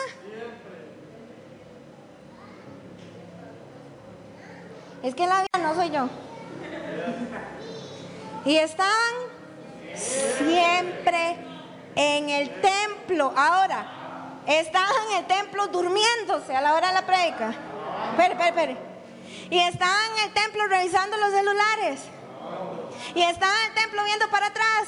Es 5.04 5.16
que 5.16 5.28
la 5.28 5.42
vida 5.42 5.60
no 5.62 5.76
soy 5.76 5.92
yo. 5.92 6.10
Y 8.46 8.58
estaban 8.58 9.31
siempre 9.96 11.38
en 11.96 12.30
el 12.30 12.62
templo. 12.62 13.34
Ahora, 13.36 14.40
estaban 14.46 14.92
en 15.12 15.18
el 15.20 15.26
templo 15.26 15.68
durmiéndose 15.68 16.56
a 16.56 16.62
la 16.62 16.74
hora 16.74 16.88
de 16.90 16.94
la 16.94 17.06
predica. 17.06 17.54
Espere, 18.12 18.34
espere, 18.34 18.50
espere. 18.50 18.78
Y 19.50 19.60
estaban 19.60 20.12
en 20.18 20.24
el 20.28 20.34
templo 20.34 20.68
revisando 20.68 21.18
los 21.18 21.32
celulares. 21.32 22.02
Y 23.16 23.22
estaban 23.22 23.56
en 23.66 23.68
el 23.70 23.84
templo 23.84 24.04
viendo 24.04 24.30
para 24.30 24.48
atrás. 24.48 24.88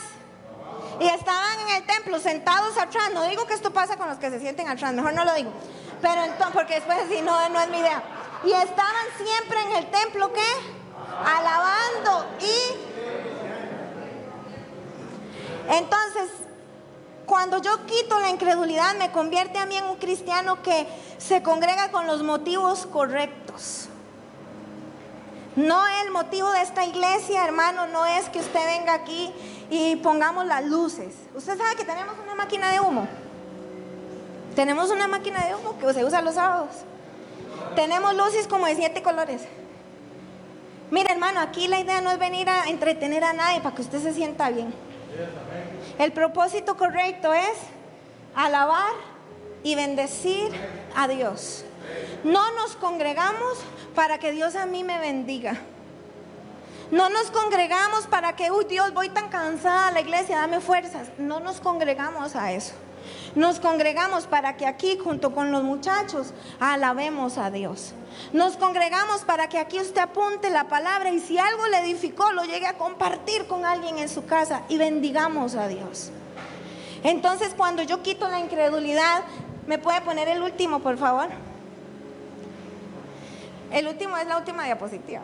Y 0.99 1.08
estaban 1.08 1.60
en 1.68 1.76
el 1.76 1.84
templo 1.86 2.20
sentados 2.20 2.78
atrás. 2.78 3.12
No 3.14 3.24
digo 3.24 3.45
que 3.45 3.54
esto 3.54 3.72
pasa 3.72 3.97
con 3.97 4.08
los 4.08 4.18
que 4.18 4.30
se 4.30 4.39
sienten 4.39 4.68
atrás, 4.68 4.93
mejor 4.93 5.14
no 5.14 5.26
lo 5.26 5.34
digo. 5.34 5.51
Pero 6.01 6.24
entonces, 6.24 6.54
porque 6.54 6.76
después 6.76 6.97
si 7.10 7.22
no, 7.22 7.49
no 7.49 7.60
es 7.60 7.70
mi 7.70 7.80
idea. 7.80 8.04
Y 8.43 8.51
estaban 8.51 9.06
siempre 9.18 9.62
en 9.62 9.72
el 9.78 9.91
templo, 9.91 10.32
¿qué? 10.34 10.41
Alabando 11.26 12.26
y... 12.39 12.93
Entonces, 15.70 16.30
cuando 17.26 17.61
yo 17.61 17.86
quito 17.86 18.20
la 18.20 18.30
incredulidad, 18.30 18.95
me 18.95 19.11
convierte 19.11 19.57
a 19.57 19.66
mí 19.66 19.78
en 19.78 19.86
un 19.86 19.95
cristiano 19.95 20.61
que 20.61 20.88
se 21.18 21.41
congrega 21.41 21.91
con 21.91 22.05
los 22.05 22.22
motivos 22.22 22.86
correctos. 22.86 23.88
No 25.55 25.84
el 26.03 26.11
motivo 26.11 26.51
de 26.51 26.61
esta 26.61 26.84
iglesia, 26.84 27.45
hermano, 27.45 27.86
no 27.88 28.05
es 28.05 28.28
que 28.30 28.39
usted 28.39 28.59
venga 28.78 28.93
aquí 28.93 29.32
y 29.70 29.95
pongamos 29.97 30.45
las 30.45 30.66
luces. 30.66 31.14
Usted 31.36 31.57
sabe 31.57 31.76
que 31.76 31.86
tenemos 31.86 32.16
una 32.24 32.36
máquina 32.36 32.72
de 32.72 32.80
humo. 32.80 33.07
Tenemos 34.55 34.89
una 34.89 35.07
máquina 35.07 35.45
de 35.45 35.55
humo 35.55 35.78
que 35.78 35.93
se 35.93 36.03
usa 36.03 36.22
los 36.22 36.36
sábados. 36.36 36.70
Tenemos 37.76 38.16
luces 38.16 38.47
como 38.47 38.66
de 38.66 38.76
siete 38.76 39.01
colores. 39.01 39.43
Mira, 40.91 41.14
hermano, 41.14 41.39
aquí 41.39 41.68
la 41.68 41.80
idea 41.80 42.01
no 42.01 42.11
es 42.11 42.20
venir 42.20 42.49
a 42.49 42.70
entretener 42.70 43.24
a 43.24 43.34
nadie 43.34 43.61
para 43.61 43.76
que 43.76 43.82
usted 43.82 44.01
se 44.01 44.14
sienta 44.14 44.49
bien. 44.49 44.74
El 46.00 46.12
propósito 46.12 46.76
correcto 46.76 47.34
es 47.34 47.58
alabar 48.36 48.91
y 49.64 49.76
bendecir 49.76 50.52
a 50.96 51.08
Dios. 51.08 51.66
No 52.24 52.52
nos 52.54 52.76
congregamos 52.76 53.60
para 53.96 54.18
que 54.18 54.32
Dios 54.32 54.56
a 54.56 54.66
mí 54.66 54.84
me 54.84 55.00
bendiga. 55.00 55.58
No 56.91 57.10
nos 57.10 57.32
congregamos 57.32 58.08
para 58.08 58.36
que, 58.36 58.52
uy 58.52 58.66
Dios, 58.66 58.94
voy 58.94 59.10
tan 59.10 59.30
cansada 59.30 59.88
a 59.88 59.91
la 59.91 60.02
iglesia, 60.02 60.38
dame 60.38 60.60
fuerzas. 60.60 61.10
No 61.18 61.39
nos 61.39 61.60
congregamos 61.60 62.36
a 62.36 62.52
eso. 62.52 62.74
Nos 63.36 63.60
congregamos 63.60 64.26
para 64.28 64.58
que 64.58 64.66
aquí 64.66 64.97
junto 64.97 65.34
con 65.34 65.51
los 65.51 65.64
muchachos 65.64 66.34
alabemos 66.60 67.38
a 67.38 67.49
Dios. 67.49 67.93
Nos 68.32 68.58
congregamos 68.58 69.22
para 69.22 69.49
que 69.49 69.58
aquí 69.58 69.80
usted 69.80 70.01
apunte 70.01 70.49
la 70.49 70.68
palabra 70.68 71.12
y 71.12 71.20
si 71.20 71.38
algo 71.38 71.68
le 71.68 71.80
edificó 71.80 72.32
lo 72.32 72.43
llegue 72.43 72.68
a 72.68 72.78
compartir 72.78 73.47
con 73.47 73.66
alguien 73.66 73.97
en 73.97 74.10
su 74.10 74.26
casa 74.26 74.64
y 74.70 74.78
bendigamos 74.78 75.56
a 75.56 75.68
Dios. 75.68 76.12
Entonces 77.04 77.54
cuando 77.58 77.84
yo 77.84 78.01
quito 78.04 78.30
la 78.30 78.39
incredulidad, 78.39 79.24
¿me 79.68 79.78
puede 79.80 80.01
poner 80.01 80.28
el 80.28 80.41
último, 80.41 80.80
por 80.80 80.97
favor? 80.97 81.30
El 83.72 83.88
último 83.88 84.16
es 84.18 84.28
la 84.28 84.38
última 84.38 84.66
diapositiva. 84.66 85.24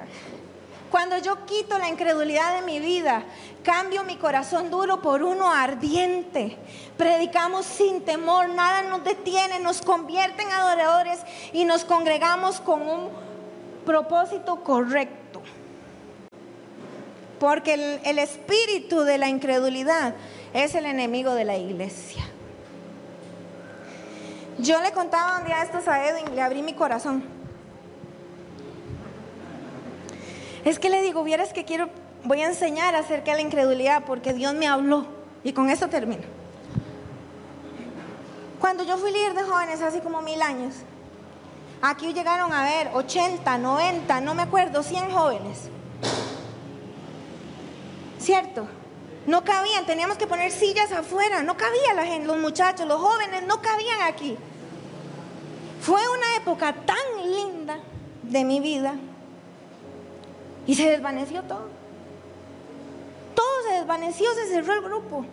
Cuando 0.92 1.20
yo 1.20 1.46
quito 1.46 1.78
la 1.78 1.88
incredulidad 1.88 2.56
de 2.56 2.66
mi 2.66 2.80
vida, 2.80 3.24
cambio 3.64 4.04
mi 4.04 4.16
corazón 4.16 4.72
duro 4.72 5.02
por 5.02 5.22
uno 5.22 5.52
ardiente. 5.52 6.58
Predicamos 6.98 7.66
sin 7.66 8.02
temor, 8.02 8.50
nada 8.50 8.82
nos 8.84 9.04
detiene, 9.04 9.60
nos 9.60 9.82
convierte 9.82 10.42
en 10.42 10.52
adoradores 10.52 11.20
y 11.54 11.66
nos 11.66 11.86
congregamos 11.86 12.60
con 12.60 12.82
un 12.82 13.10
propósito 13.86 14.64
correcto. 14.64 15.42
Porque 17.40 18.00
el, 18.04 18.20
espíritu 18.20 19.02
de 19.02 19.18
la 19.18 19.30
incredulidad 19.30 20.16
es 20.54 20.74
el 20.74 20.86
enemigo 20.86 21.36
de 21.36 21.46
la 21.46 21.56
iglesia. 21.56 22.24
Yo 24.58 24.82
le 24.82 24.92
contaba 24.92 25.38
un 25.38 25.46
día 25.46 25.62
esto 25.62 25.80
a 25.90 26.06
Edwin, 26.06 26.36
le 26.36 26.42
abrí 26.42 26.64
mi 26.64 26.74
corazón. 26.74 27.39
Es 30.66 30.80
que 30.80 30.90
le 30.90 31.02
digo, 31.02 31.24
vieras 31.24 31.54
que 31.54 31.66
quiero, 31.66 31.90
voy 32.24 32.42
a 32.42 32.48
enseñar 32.48 32.96
acerca 32.96 33.32
de 33.32 33.38
la 33.38 33.44
incredulidad 33.44 34.04
porque 34.06 34.34
Dios 34.34 34.54
me 34.54 34.68
habló. 34.68 35.06
Y 35.44 35.54
con 35.54 35.70
eso 35.70 35.88
termino. 35.88 36.24
Cuando 38.60 38.84
yo 38.84 38.98
fui 38.98 39.12
líder 39.12 39.34
de 39.36 39.44
jóvenes 39.44 39.82
hace 39.82 40.02
como 40.02 40.22
mil 40.22 40.42
años, 40.42 40.76
aquí 41.82 42.14
llegaron 42.14 42.52
a 42.52 42.64
ver 42.64 42.90
80, 42.94 43.58
90, 43.58 44.22
no 44.22 44.36
me 44.36 44.42
acuerdo, 44.42 44.84
100 44.84 45.12
jóvenes. 45.12 45.70
¿Cierto? 48.20 48.68
No 49.26 49.46
cabían, 49.46 49.86
teníamos 49.86 50.18
que 50.18 50.28
poner 50.28 50.52
sillas 50.52 50.92
afuera, 50.92 51.42
no 51.42 51.56
cabía 51.56 51.94
la 51.96 52.06
gente, 52.06 52.28
los 52.28 52.38
muchachos, 52.38 52.86
los 52.86 53.00
jóvenes 53.00 53.44
no 53.48 53.62
cabían 53.62 54.02
aquí. 54.02 54.38
Fue 55.80 56.02
una 56.10 56.36
época 56.36 56.74
tan 56.74 57.32
linda 57.32 57.80
de 58.24 58.44
mi 58.44 58.60
vida 58.60 58.96
y 60.70 60.76
se 60.76 60.88
desvaneció 60.88 61.42
todo. 61.42 61.68
Todo 63.34 63.64
se 63.68 63.80
desvaneció, 63.80 64.32
se 64.36 64.50
cerró 64.50 64.74
el 64.74 64.82
grupo. 64.82 65.26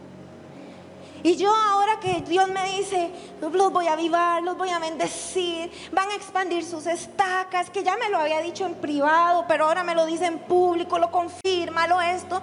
Y 1.22 1.36
yo 1.36 1.54
ahora 1.54 2.00
que 2.00 2.22
Dios 2.22 2.48
me 2.48 2.78
dice, 2.78 3.10
los 3.42 3.70
voy 3.70 3.86
a 3.86 3.92
avivar, 3.92 4.42
los 4.42 4.56
voy 4.56 4.70
a 4.70 4.78
bendecir, 4.78 5.70
van 5.92 6.08
a 6.08 6.14
expandir 6.14 6.64
sus 6.64 6.86
estacas, 6.86 7.68
que 7.68 7.82
ya 7.82 7.98
me 7.98 8.08
lo 8.08 8.16
había 8.16 8.40
dicho 8.40 8.64
en 8.64 8.76
privado, 8.76 9.44
pero 9.46 9.66
ahora 9.66 9.84
me 9.84 9.94
lo 9.94 10.06
dice 10.06 10.24
en 10.24 10.38
público, 10.38 10.98
lo 10.98 11.10
confirma, 11.10 11.86
lo 11.86 12.00
esto. 12.00 12.40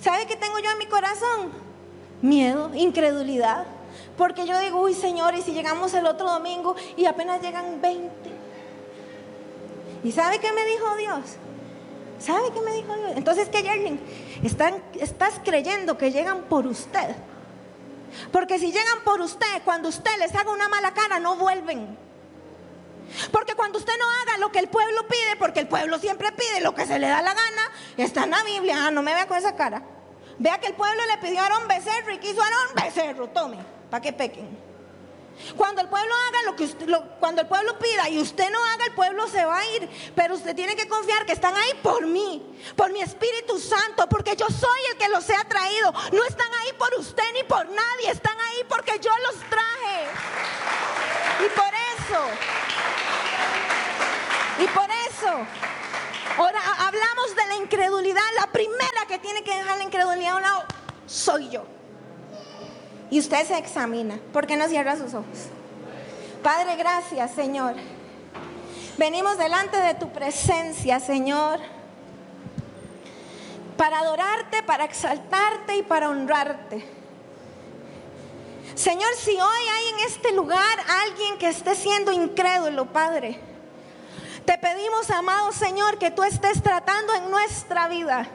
¿Sabe 0.00 0.26
qué 0.26 0.36
tengo 0.36 0.58
yo 0.60 0.70
en 0.70 0.78
mi 0.78 0.86
corazón? 0.86 1.52
Miedo, 2.22 2.70
incredulidad. 2.74 3.66
Porque 4.16 4.46
yo 4.46 4.58
digo, 4.60 4.80
uy 4.80 4.94
Señor, 4.94 5.34
y 5.34 5.42
si 5.42 5.52
llegamos 5.52 5.92
el 5.92 6.06
otro 6.06 6.26
domingo 6.26 6.74
y 6.96 7.04
apenas 7.04 7.42
llegan 7.42 7.82
20. 7.82 8.10
¿Y 10.04 10.12
sabe 10.12 10.38
qué 10.38 10.50
me 10.52 10.64
dijo 10.64 10.96
Dios? 10.96 11.36
¿Sabe 12.20 12.52
qué 12.52 12.60
me 12.60 12.72
dijo 12.72 12.94
Dios? 12.94 13.12
Entonces, 13.16 13.48
¿qué, 13.48 13.62
Jerling? 13.62 13.98
Están, 14.44 14.82
estás 14.98 15.40
creyendo 15.42 15.96
que 15.96 16.12
llegan 16.12 16.42
por 16.42 16.66
usted. 16.66 17.16
Porque 18.30 18.58
si 18.58 18.66
llegan 18.66 19.00
por 19.04 19.20
usted, 19.20 19.62
cuando 19.64 19.88
usted 19.88 20.10
les 20.18 20.34
haga 20.34 20.50
una 20.50 20.68
mala 20.68 20.92
cara, 20.92 21.18
no 21.18 21.36
vuelven. 21.36 21.96
Porque 23.32 23.54
cuando 23.54 23.78
usted 23.78 23.92
no 23.98 24.04
haga 24.22 24.38
lo 24.38 24.52
que 24.52 24.58
el 24.58 24.68
pueblo 24.68 25.06
pide, 25.08 25.36
porque 25.38 25.60
el 25.60 25.68
pueblo 25.68 25.98
siempre 25.98 26.30
pide 26.32 26.60
lo 26.60 26.74
que 26.74 26.86
se 26.86 26.98
le 26.98 27.08
da 27.08 27.22
la 27.22 27.34
gana, 27.34 27.70
está 27.96 28.24
en 28.24 28.30
la 28.30 28.42
Biblia, 28.44 28.86
ah, 28.86 28.90
no 28.90 29.02
me 29.02 29.14
vea 29.14 29.26
con 29.26 29.38
esa 29.38 29.56
cara. 29.56 29.82
Vea 30.38 30.58
que 30.58 30.68
el 30.68 30.74
pueblo 30.74 31.02
le 31.06 31.18
pidió 31.18 31.40
a 31.40 31.44
Aarón 31.44 31.68
becerro 31.68 32.12
y 32.12 32.18
quiso 32.18 32.42
Aarón 32.42 32.74
becerro, 32.74 33.28
tome, 33.28 33.58
para 33.90 34.00
que 34.00 34.12
pequen. 34.12 34.69
Cuando 35.56 35.80
el 35.80 35.88
pueblo 35.88 36.14
haga 36.28 36.42
lo 36.44 36.56
que 36.56 36.64
usted, 36.64 36.86
cuando 37.18 37.42
el 37.42 37.48
pueblo 37.48 37.78
pida 37.78 38.08
y 38.08 38.18
usted 38.18 38.50
no 38.50 38.64
haga, 38.66 38.84
el 38.86 38.92
pueblo 38.92 39.26
se 39.28 39.44
va 39.44 39.58
a 39.58 39.66
ir. 39.76 39.88
Pero 40.14 40.34
usted 40.34 40.54
tiene 40.54 40.76
que 40.76 40.88
confiar 40.88 41.24
que 41.26 41.32
están 41.32 41.56
ahí 41.56 41.72
por 41.82 42.06
mí, 42.06 42.42
por 42.76 42.92
mi 42.92 43.00
Espíritu 43.00 43.58
Santo, 43.58 44.06
porque 44.08 44.36
yo 44.36 44.46
soy 44.48 44.80
el 44.92 44.98
que 44.98 45.08
los 45.08 45.28
ha 45.30 45.44
traído. 45.44 45.92
No 46.12 46.24
están 46.24 46.48
ahí 46.60 46.72
por 46.78 46.92
usted 46.94 47.24
ni 47.34 47.42
por 47.44 47.66
nadie, 47.68 48.10
están 48.10 48.38
ahí 48.38 48.64
porque 48.68 48.98
yo 49.00 49.10
los 49.26 49.36
traje. 49.48 50.06
Y 51.44 51.48
por 51.48 51.72
eso, 51.96 52.22
y 54.58 54.66
por 54.68 54.90
eso, 55.08 55.46
ahora 56.36 56.60
hablamos 56.78 57.34
de 57.34 57.46
la 57.46 57.56
incredulidad. 57.56 58.22
La 58.36 58.46
primera 58.48 59.06
que 59.08 59.18
tiene 59.18 59.42
que 59.42 59.56
dejar 59.56 59.78
la 59.78 59.84
incredulidad 59.84 60.32
a 60.32 60.36
un 60.36 60.42
lado 60.42 60.64
soy 61.06 61.48
yo 61.48 61.79
y 63.10 63.18
usted 63.18 63.46
se 63.46 63.58
examina. 63.58 64.18
¿Por 64.32 64.46
qué 64.46 64.56
no 64.56 64.68
cierra 64.68 64.96
sus 64.96 65.14
ojos? 65.14 65.48
Padre, 66.42 66.76
gracias, 66.76 67.32
Señor. 67.32 67.74
Venimos 68.96 69.36
delante 69.36 69.76
de 69.78 69.94
tu 69.94 70.10
presencia, 70.10 71.00
Señor. 71.00 71.58
para 73.76 74.00
adorarte, 74.00 74.62
para 74.62 74.84
exaltarte 74.84 75.76
y 75.78 75.82
para 75.82 76.10
honrarte. 76.10 76.84
Señor, 78.74 79.08
si 79.16 79.30
hoy 79.30 79.38
hay 79.74 79.88
en 79.88 80.00
este 80.06 80.32
lugar 80.32 80.78
alguien 81.06 81.38
que 81.38 81.48
esté 81.48 81.74
siendo 81.74 82.12
incrédulo, 82.12 82.92
Padre, 82.92 83.40
te 84.44 84.58
pedimos, 84.58 85.10
amado 85.10 85.50
Señor, 85.52 85.96
que 85.96 86.10
tú 86.10 86.22
estés 86.22 86.62
tratando 86.62 87.14
en 87.14 87.30
nuestra 87.30 87.88
vida. 87.88 88.28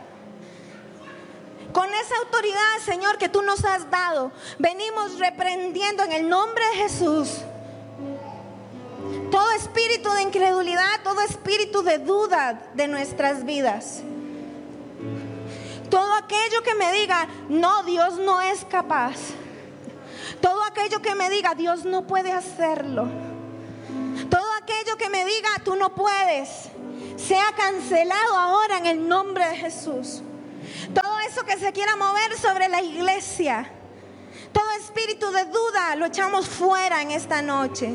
Con 1.76 1.94
esa 1.94 2.16
autoridad, 2.24 2.80
Señor, 2.86 3.18
que 3.18 3.28
tú 3.28 3.42
nos 3.42 3.66
has 3.66 3.92
dado, 3.92 4.32
venimos 4.58 5.20
reprendiendo 5.20 6.04
en 6.04 6.14
el 6.14 6.30
nombre 6.30 6.64
de 6.70 6.76
Jesús 6.76 7.42
todo 9.30 9.52
espíritu 9.52 10.10
de 10.12 10.22
incredulidad, 10.22 11.02
todo 11.04 11.20
espíritu 11.20 11.84
de 11.84 11.98
duda 11.98 12.70
de 12.76 12.88
nuestras 12.88 13.44
vidas. 13.44 14.04
Todo 15.90 16.14
aquello 16.14 16.64
que 16.64 16.76
me 16.76 16.94
diga, 16.94 17.28
no, 17.50 17.84
Dios 17.84 18.20
no 18.20 18.40
es 18.42 18.64
capaz. 18.64 19.18
Todo 20.40 20.64
aquello 20.64 21.02
que 21.02 21.14
me 21.14 21.30
diga, 21.30 21.56
Dios 21.56 21.84
no 21.84 22.08
puede 22.08 22.32
hacerlo. 22.32 23.10
Todo 24.30 24.48
aquello 24.64 24.96
que 24.96 25.10
me 25.10 25.26
diga, 25.26 25.50
tú 25.66 25.76
no 25.76 25.94
puedes, 25.94 26.70
sea 27.18 27.52
cancelado 27.58 28.38
ahora 28.38 28.78
en 28.78 28.86
el 28.86 29.10
nombre 29.10 29.46
de 29.50 29.58
Jesús. 29.58 30.22
Todo 30.94 31.20
eso 31.20 31.44
que 31.44 31.58
se 31.58 31.72
quiera 31.72 31.96
mover 31.96 32.38
sobre 32.38 32.68
la 32.68 32.82
iglesia, 32.82 33.70
todo 34.52 34.70
espíritu 34.80 35.32
de 35.32 35.46
duda 35.46 35.96
lo 35.96 36.06
echamos 36.06 36.48
fuera 36.48 37.02
en 37.02 37.12
esta 37.12 37.42
noche. 37.42 37.94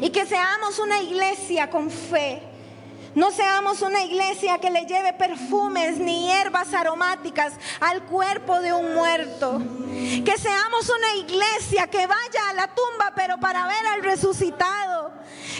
Y 0.00 0.10
que 0.10 0.26
seamos 0.26 0.78
una 0.78 1.00
iglesia 1.00 1.70
con 1.70 1.90
fe. 1.90 2.53
No 3.14 3.30
seamos 3.30 3.80
una 3.82 4.02
iglesia 4.02 4.58
que 4.58 4.70
le 4.70 4.86
lleve 4.86 5.12
perfumes 5.12 5.98
ni 5.98 6.26
hierbas 6.26 6.74
aromáticas 6.74 7.52
al 7.80 8.02
cuerpo 8.02 8.60
de 8.60 8.72
un 8.72 8.94
muerto. 8.94 9.60
Que 10.24 10.36
seamos 10.36 10.88
una 10.88 11.14
iglesia 11.14 11.86
que 11.86 12.06
vaya 12.06 12.48
a 12.50 12.54
la 12.54 12.66
tumba 12.68 13.12
pero 13.14 13.38
para 13.38 13.66
ver 13.66 13.86
al 13.86 14.02
resucitado. 14.02 15.12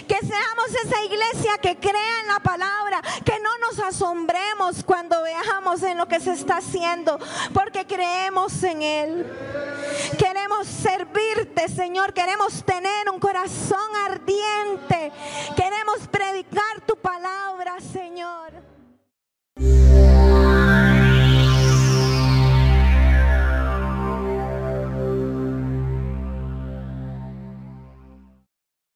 Que 0.09 0.19
seamos 0.19 0.69
esa 0.85 1.03
iglesia 1.05 1.59
que 1.59 1.77
crea 1.79 2.21
en 2.23 2.29
la 2.29 2.41
palabra, 2.41 3.01
que 3.25 3.39
no 3.41 3.59
nos 3.59 3.79
asombremos 3.79 4.83
cuando 4.85 5.23
veamos 5.23 5.83
en 5.83 5.97
lo 5.97 6.09
que 6.09 6.21
se 6.21 6.33
está 6.33 6.57
haciendo, 6.57 7.19
porque 7.53 7.87
creemos 7.87 8.63
en 8.65 8.83
Él. 8.83 9.27
Queremos 10.19 10.67
servirte, 10.67 11.69
Señor. 11.69 12.13
Queremos 12.13 12.65
tener 12.65 13.09
un 13.09 13.21
corazón 13.21 13.79
ardiente. 14.05 15.13
Queremos 15.57 16.09
palabra, 17.45 17.79
Señor. 17.81 18.64